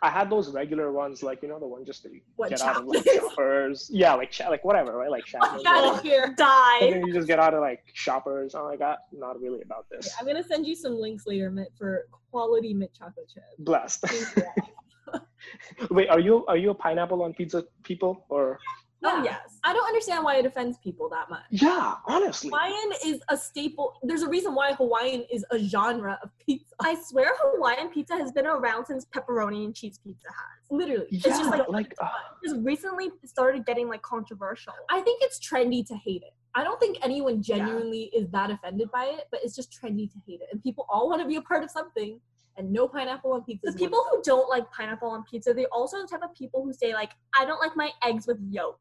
[0.00, 2.60] I had those regular ones, like you know, the one just that you What, get
[2.62, 3.90] out of like shoppers.
[3.92, 5.10] Yeah, like cha- like whatever, right?
[5.10, 5.62] Like oh shoppers.
[5.62, 6.22] Get out of here.
[6.24, 6.78] And Die.
[6.90, 8.54] then you just get out of like shoppers.
[8.54, 10.06] Oh my god, not really about this.
[10.06, 13.42] Yeah, I'm gonna send you some links later mint for quality mint chocolate chip.
[13.58, 14.04] Blessed.
[15.90, 18.58] Wait, are you are you a pineapple on pizza people or?
[19.04, 19.24] Oh Yeah.
[19.24, 19.58] yes.
[19.64, 21.42] I don't understand why it offends people that much.
[21.50, 22.50] Yeah, honestly.
[22.50, 23.94] Hawaiian is a staple.
[24.02, 26.74] There's a reason why Hawaiian is a genre of pizza.
[26.80, 30.70] I swear Hawaiian pizza has been around since pepperoni and cheese pizza has.
[30.70, 31.06] Literally.
[31.10, 32.08] Yeah, It's just like, like uh,
[32.44, 34.72] just recently started getting like controversial.
[34.90, 36.34] I think it's trendy to hate it.
[36.54, 40.18] I don't think anyone genuinely is that offended by it, but it's just trendy to
[40.26, 40.48] hate it.
[40.50, 42.20] And people all want to be a part of something,
[42.58, 43.70] and no pineapple on pizza.
[43.70, 46.72] The people who don't like pineapple on pizza, they're also the type of people who
[46.72, 48.80] say like, I don't like my eggs with yolk.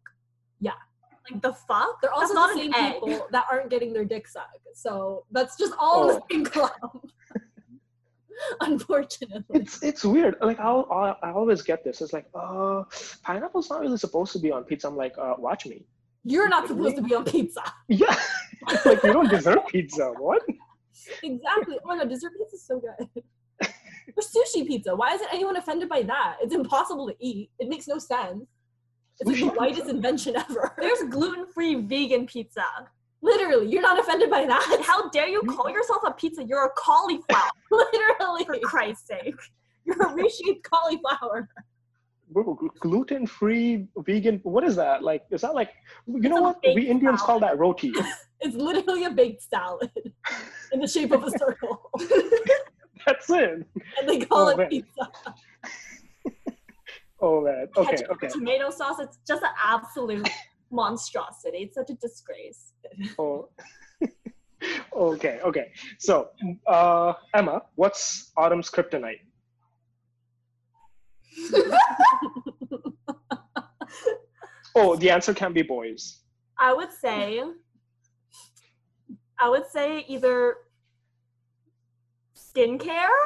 [0.59, 0.71] Yeah.
[1.31, 2.01] Like the fuck?
[2.01, 4.67] They're also That's not the an same people that aren't getting their dick sucked.
[4.73, 6.13] So that's just all Oh.
[6.15, 6.73] the same clump.
[8.61, 9.43] Unfortunately.
[9.61, 10.35] it's it's weird.
[10.41, 12.01] Like I'll, I'll I always get this.
[12.01, 12.83] It's like, uh,
[13.23, 14.87] pineapple's not really supposed to be on pizza.
[14.87, 15.85] I'm like, uh, watch me.
[16.23, 17.61] You're not supposed to be on pizza.
[17.89, 18.15] Yeah,
[18.85, 20.13] like you don't deserve pizza.
[20.19, 20.43] What?
[21.23, 21.77] Exactly.
[21.83, 23.23] Oh my god, dessert pizza is so good.
[24.17, 24.95] Or sushi pizza.
[24.95, 26.37] Why isn't anyone offended by that?
[26.41, 27.49] It's impossible to eat.
[27.59, 28.45] It makes no sense.
[29.19, 30.75] It's like the whitest invention ever.
[30.79, 32.63] There's gluten-free vegan pizza.
[33.21, 34.81] Literally, you're not offended by that.
[34.85, 36.43] how dare you call yourself a pizza?
[36.43, 39.35] You're a cauliflower, Literally, for Christ's sake.
[39.85, 41.49] you're a reshaped cauliflower.
[42.29, 44.39] Bro, gluten free vegan.
[44.43, 45.01] What is that?
[45.01, 45.71] Like, is that like
[46.05, 46.57] you know what?
[46.75, 47.93] We Indians call that roti.
[48.39, 49.89] It's literally a baked salad
[50.71, 51.89] in the shape of a circle,
[53.05, 53.65] That's it.
[53.99, 54.69] and they call Oh, it man.
[54.69, 55.11] pizza.
[57.19, 57.67] Oh man.
[57.75, 57.89] Okay.
[57.95, 58.27] Ketchup, Okay.
[58.27, 60.29] Tomato sauce, it's just an absolute
[60.71, 61.57] monstrosity.
[61.63, 62.73] It's such a disgrace.
[63.17, 63.49] Oh.
[64.95, 65.39] okay.
[65.43, 65.71] Okay.
[65.97, 66.29] So,
[66.67, 69.21] uh, Emma, what's Autumn's kryptonite?
[74.75, 76.19] Oh, the answer can be boys.
[76.59, 77.41] I would say
[79.39, 80.55] I would say either
[82.55, 83.07] skincare.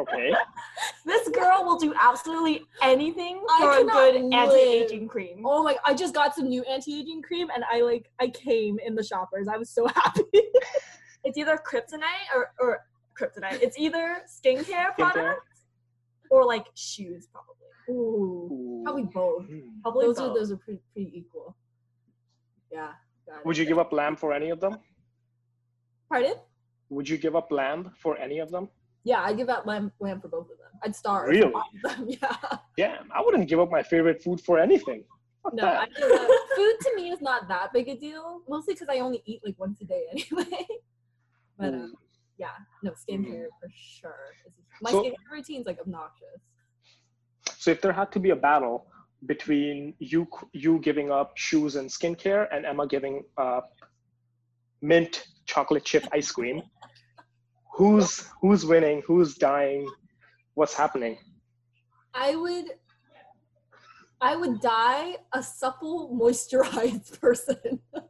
[0.00, 0.32] Okay.
[1.04, 5.42] This girl will do absolutely anything for a good anti-aging cream.
[5.44, 5.76] Oh my!
[5.84, 9.46] I just got some new anti-aging cream, and I like I came in the shoppers.
[9.46, 10.22] I was so happy.
[11.22, 12.78] It's either kryptonite or, or
[13.18, 13.60] kryptonite.
[13.60, 14.94] It's either skincare Skincare.
[14.96, 15.64] products
[16.30, 17.56] or like shoes, probably.
[17.90, 18.82] Ooh, Ooh.
[18.84, 19.44] probably both.
[19.48, 19.58] Hmm.
[19.82, 20.36] Probably Those are both.
[20.38, 21.54] those are pretty pretty equal.
[22.72, 22.92] Yeah.
[23.44, 24.78] Would you give up lamb for any of them?
[26.10, 26.34] Pardon?
[26.90, 28.68] Would you give up lamb for any of them?
[29.04, 30.72] Yeah, I give up lamb lamb for both of them.
[30.84, 31.28] I'd starve.
[31.28, 31.52] Really?
[31.52, 32.06] all of them.
[32.08, 32.36] Yeah.
[32.76, 35.04] Damn, I wouldn't give up my favorite food for anything.
[35.42, 35.80] Fuck No, that.
[35.82, 38.42] I that food to me is not that big a deal.
[38.48, 40.66] Mostly because I only eat like once a day anyway.
[41.58, 41.94] but um,
[42.36, 42.48] yeah,
[42.82, 44.16] no skincare for sure.
[44.82, 46.42] My So- skincare routine's like obnoxious.
[47.56, 48.86] So if there had to be a battle
[49.26, 53.70] between you you giving up shoes and skincare and Emma giving up
[54.82, 56.62] mint chocolate chip ice cream,
[57.76, 59.02] who's who's winning?
[59.06, 59.86] Who's dying?
[60.54, 61.18] What's happening?
[62.14, 62.66] I would
[64.20, 67.80] I would die a supple, moisturized person.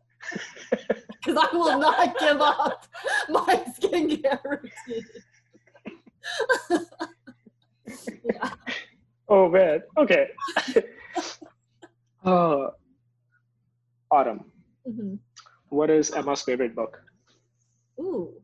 [1.23, 2.87] Because I will not give up
[3.29, 5.05] my skincare routine.
[8.25, 8.51] yeah.
[9.29, 9.83] Oh man.
[9.99, 10.25] Okay.
[12.25, 12.69] uh,
[14.11, 14.41] Autumn.
[14.89, 15.19] Mhm.
[15.69, 17.03] What is Emma's favorite book?
[18.01, 18.35] Ooh.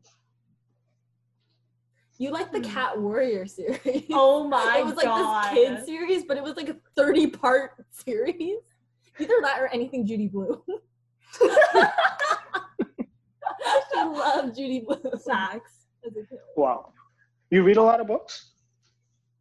[2.19, 2.63] You like the Hmm.
[2.65, 4.05] Cat Warrior series.
[4.11, 4.79] Oh my god.
[4.79, 5.55] it was like god.
[5.55, 8.57] this kid series, but it was like a 30 part series.
[9.19, 10.61] Either that or anything Judy Blume.
[13.95, 15.01] I love Judy Blume.
[15.25, 15.85] Facts.
[16.05, 16.39] as a kid.
[16.55, 16.91] Wow.
[17.49, 18.51] You read a lot of books?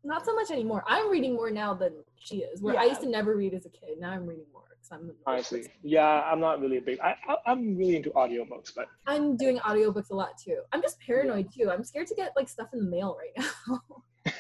[0.05, 0.85] Not so much anymore.
[0.87, 2.62] I'm reading more now than she is.
[2.62, 3.99] Where I used to never read as a kid.
[3.99, 5.03] Now I'm reading more because I'm.
[5.11, 5.57] an I old see.
[5.59, 5.72] person.
[5.82, 6.99] Yeah, I'm not really a big.
[7.01, 10.61] I, I I'm really into audiobooks, but I'm doing audiobooks a lot too.
[10.72, 11.70] I'm just paranoid too.
[11.70, 13.80] I'm scared to get like stuff in the mail right now.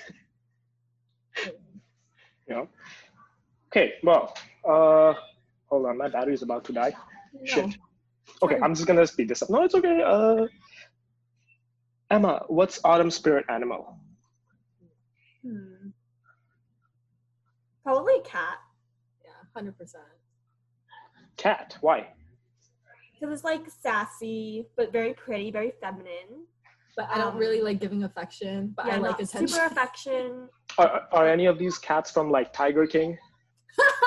[2.48, 2.68] you know.
[3.68, 3.94] Okay.
[4.02, 4.36] Well.
[4.68, 5.14] Uh.
[5.68, 5.98] Hold on.
[5.98, 6.92] My battery's about to die.
[7.44, 7.76] Shit.
[8.42, 8.58] Okay.
[8.62, 9.50] I'm just gonna speed this up.
[9.50, 10.02] No, it's okay.
[10.04, 10.46] Uh.
[12.10, 13.98] Emma, what's autumn spirit animal?
[15.44, 15.88] Hmm.
[17.82, 18.58] Probably cat.
[19.24, 20.04] Yeah, hundred percent.
[21.36, 21.76] Cat.
[21.80, 22.08] Why?
[23.18, 26.46] Because it's like sassy, but very pretty, very feminine.
[26.96, 28.72] But I don't Um, really like giving affection.
[28.76, 29.48] But I like attention.
[29.48, 30.48] Super affection.
[30.78, 33.16] Are, are any of these cats from like Tiger King?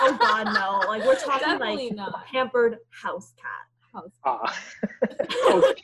[0.02, 0.88] Oh god, no.
[0.88, 2.26] Like we're talking Definitely like not.
[2.26, 3.68] pampered house cat.
[3.94, 4.12] House.
[4.26, 4.60] Ah.
[5.54, 5.82] okay.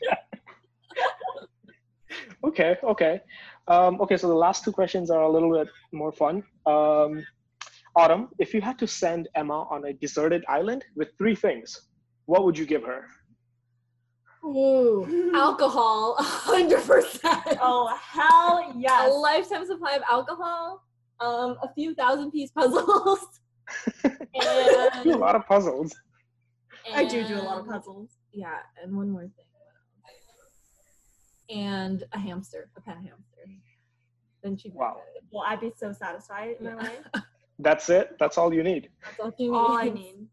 [2.44, 2.78] okay.
[2.84, 3.22] Okay.
[3.68, 4.18] Um, okay.
[4.18, 6.44] So the last two questions are a little bit more fun.
[6.66, 7.24] Um,
[7.96, 11.90] Autumn, if you had to send Emma on a deserted island with three things,
[12.26, 13.06] what would you give her?
[14.44, 17.58] Ooh, alcohol, hundred percent.
[17.62, 19.08] Oh hell yeah.
[19.08, 20.84] A lifetime supply of alcohol,
[21.20, 23.20] um, a few thousand piece puzzles,
[24.04, 25.96] a lot of puzzles.
[26.94, 28.10] I do do a lot of puzzles.
[28.32, 29.32] Yeah, and one more thing.
[31.50, 33.46] And a hamster, a pet hamster.
[34.44, 34.98] Then she'd be Wow.
[35.32, 37.00] Well, I'd be so satisfied in my life.
[37.60, 38.18] That's it.
[38.20, 38.90] That's all you need.
[39.04, 40.28] That's all she All I need.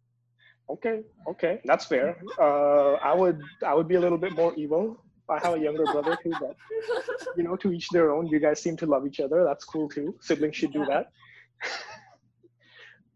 [0.68, 1.02] Okay.
[1.28, 1.60] Okay.
[1.64, 2.16] That's fair.
[2.38, 3.40] Uh, I would.
[3.64, 5.02] I would be a little bit more evil.
[5.28, 6.56] I have a younger brother too, but
[7.36, 8.26] you know, to each their own.
[8.26, 9.44] You guys seem to love each other.
[9.44, 10.14] That's cool too.
[10.20, 11.10] Siblings should do that.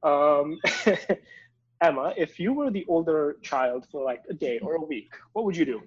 [0.09, 0.59] um,
[1.81, 5.45] Emma, if you were the older child for like a day or a week, what
[5.45, 5.83] would you do?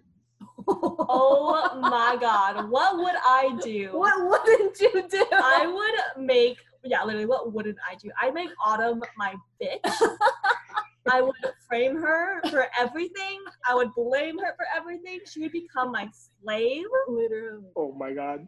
[0.67, 2.69] Oh my god.
[2.69, 3.89] What would I do?
[3.93, 5.25] What wouldn't you do?
[5.31, 8.09] I would make yeah, literally what wouldn't I do?
[8.21, 9.79] I'd make Autumn my bitch.
[11.11, 11.33] I would
[11.67, 13.39] frame her for everything.
[13.67, 15.19] I would blame her for everything.
[15.25, 16.85] She would become my slave.
[17.07, 17.63] literally.
[17.75, 18.47] Oh my god.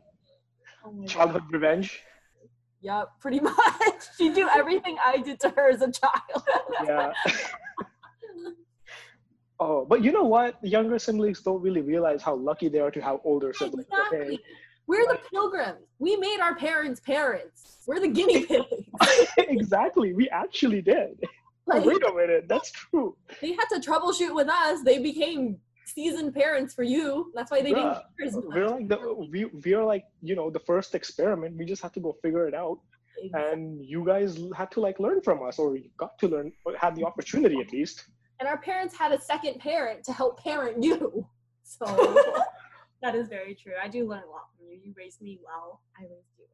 [0.86, 1.08] Oh my God.
[1.08, 2.02] Childhood revenge.
[2.82, 3.56] Yeah, pretty much.
[4.18, 6.44] She'd do everything I did to her as a child.
[6.86, 7.14] Yeah.
[9.60, 10.56] oh, but you know what?
[10.64, 13.86] Younger siblings don't really realize how lucky they are to have older siblings.
[13.90, 14.20] exactly.
[14.20, 14.40] Okay.
[14.92, 15.86] We're the pilgrims.
[16.00, 17.60] We made our parents parents.
[17.88, 18.88] We're the guinea pigs.
[19.38, 20.10] exactly.
[20.14, 21.14] We actually did.
[21.74, 22.46] Oh, like, Wait a minute.
[22.54, 23.16] That's true.
[23.42, 24.76] they had to troubleshoot with us.
[24.90, 25.42] They became
[25.86, 27.32] seasoned parents for you.
[27.36, 27.76] That's why they Yeah.
[27.76, 28.46] didn't care as much.
[28.56, 28.98] We're like the
[29.34, 31.52] we we're like you know the first experiment.
[31.60, 32.80] We just had to go figure it out,
[33.44, 33.62] and
[33.94, 34.30] you guys
[34.60, 37.58] had to like learn from us, or you got to learn, or had the opportunity
[37.66, 37.98] at least.
[38.40, 40.98] and our parents had a second parent to help parent you.
[41.76, 41.86] So
[43.02, 43.74] That is very true.
[43.82, 44.80] I do learn a lot from you.
[44.84, 45.82] You raised me well.
[45.98, 46.46] I raised you.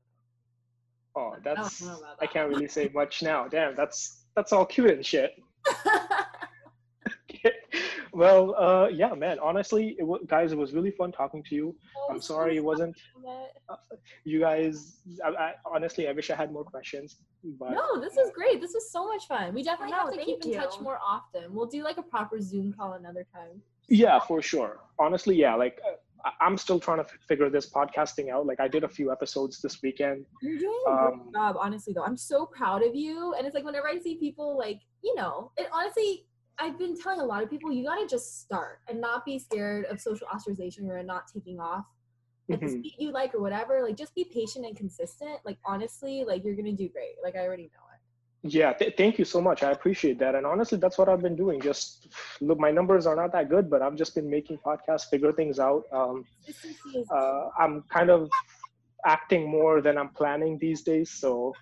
[1.16, 3.48] Oh, that's know about I can't really say much now.
[3.48, 5.32] Damn, that's that's all cute and shit.
[8.18, 9.38] Well, uh, yeah, man.
[9.40, 11.76] Honestly, it was, guys, it was really fun talking to you.
[11.96, 12.98] Oh, I'm sorry it wasn't.
[13.16, 13.52] Emmett.
[14.24, 17.18] You guys, I, I, honestly, I wish I had more questions,
[17.60, 18.60] but No, this is great.
[18.60, 19.54] This was so much fun.
[19.54, 21.54] We definitely No, have to keep thank in touch more often.
[21.54, 23.62] We'll do like a proper Zoom call another time.
[23.88, 24.80] yeah, for sure.
[24.98, 25.96] Honestly, yeah, like uh, I-
[26.42, 28.46] I'm still trying to figure this podcasting out.
[28.46, 30.26] Like I did a few episodes this weekend.
[30.42, 32.04] You're doing a Um, great job, honestly, though.
[32.04, 33.34] I'm so proud of you.
[33.36, 36.26] And it's like whenever I see people, like, you know, it honestly,
[36.60, 39.38] I've been telling a lot of people, you got to just start and not be
[39.38, 41.86] scared of social ostracization or not taking off
[42.52, 43.84] at the speed you like or whatever.
[43.84, 45.40] Like, just be patient and consistent.
[45.46, 47.16] Like, honestly, like, you're going to do great.
[47.24, 47.87] Like, I already know.
[48.50, 49.64] Yeah, th- thank you so much.
[49.64, 50.36] I appreciate that.
[50.36, 51.60] And honestly, that's what I've been doing.
[51.62, 52.08] Just
[52.42, 55.60] look, my numbers are not that good, but I've just been making podcasts, figure things
[55.60, 55.84] out.
[55.92, 56.26] Um,
[57.14, 58.30] uh, I'm kind of
[59.06, 61.10] acting more than I'm planning these days.
[61.12, 61.54] So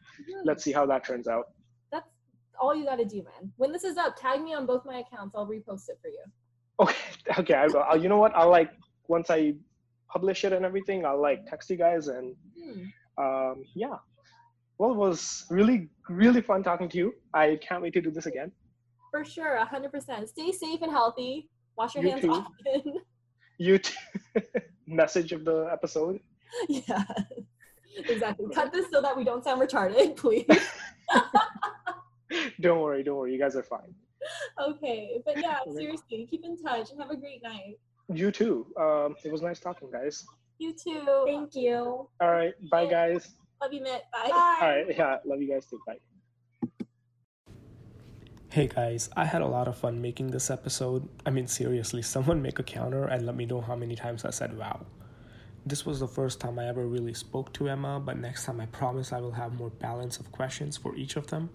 [0.43, 1.45] let's see how that turns out.
[1.91, 2.07] That's
[2.59, 3.51] all you got to do, man.
[3.57, 5.35] When this is up, tag me on both my accounts.
[5.35, 6.23] I'll repost it for you.
[6.79, 6.95] Okay,
[7.39, 7.53] okay.
[7.53, 7.83] I will.
[7.83, 8.35] I'll, you know what?
[8.35, 8.71] I'll like
[9.07, 9.55] once I
[10.09, 11.05] publish it and everything.
[11.05, 12.83] I'll like text you guys and Hmm.
[13.23, 13.95] um, yeah.
[14.77, 17.13] Well, it was really really fun talking to you.
[17.33, 18.51] I can't wait to do this again.
[19.11, 20.27] For sure, 100%.
[20.27, 21.49] Stay safe and healthy.
[21.77, 22.31] Wash your You hands too.
[22.31, 22.93] often.
[23.57, 23.95] You too.
[24.87, 26.19] message of the episode.
[26.67, 27.05] yeah,
[27.97, 28.47] exactly.
[28.53, 30.45] Cut this so that we don't sound retarded, please.
[32.59, 33.31] don't worry, don't worry.
[33.33, 33.95] You guys are fine.
[34.61, 37.75] okay, but yeah, seriously, keep in touch and have a great night.
[38.13, 38.67] You too.
[38.77, 40.25] Um, it was nice talking, guys.
[40.57, 41.23] You too.
[41.25, 42.09] Thank you.
[42.19, 43.35] All right, bye, guys.
[43.65, 44.03] Love you, Mitt.
[44.11, 44.29] Bye.
[44.29, 44.57] Bye.
[44.61, 45.79] All right, yeah, love you guys too.
[45.87, 45.97] Bye.
[48.51, 51.09] Hey guys, I had a lot of fun making this episode.
[51.25, 54.29] I mean, seriously, someone make a counter and let me know how many times I
[54.29, 54.85] said wow.
[55.65, 58.67] This was the first time I ever really spoke to Emma, but next time I
[58.67, 61.49] promise I will have more balance of questions for each of them.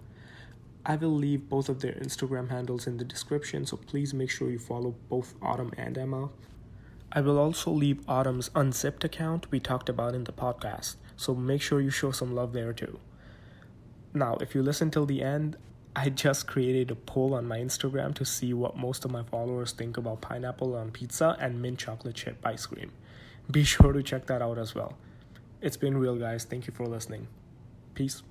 [0.85, 4.49] I will leave both of their Instagram handles in the description, so please make sure
[4.49, 6.29] you follow both Autumn and Emma.
[7.13, 11.61] I will also leave Autumn's unzipped account we talked about in the podcast, so make
[11.61, 12.99] sure you show some love there too.
[14.11, 15.55] Now, if you listen till the end,
[15.95, 19.71] I just created a poll on my Instagram to see what most of my followers
[19.71, 22.91] think about pineapple on pizza and mint chocolate chip ice cream.
[23.51, 24.97] Be sure to check that out as well.
[25.61, 26.43] It's been real, guys.
[26.43, 27.27] Thank you for listening.
[27.93, 28.23] Peace.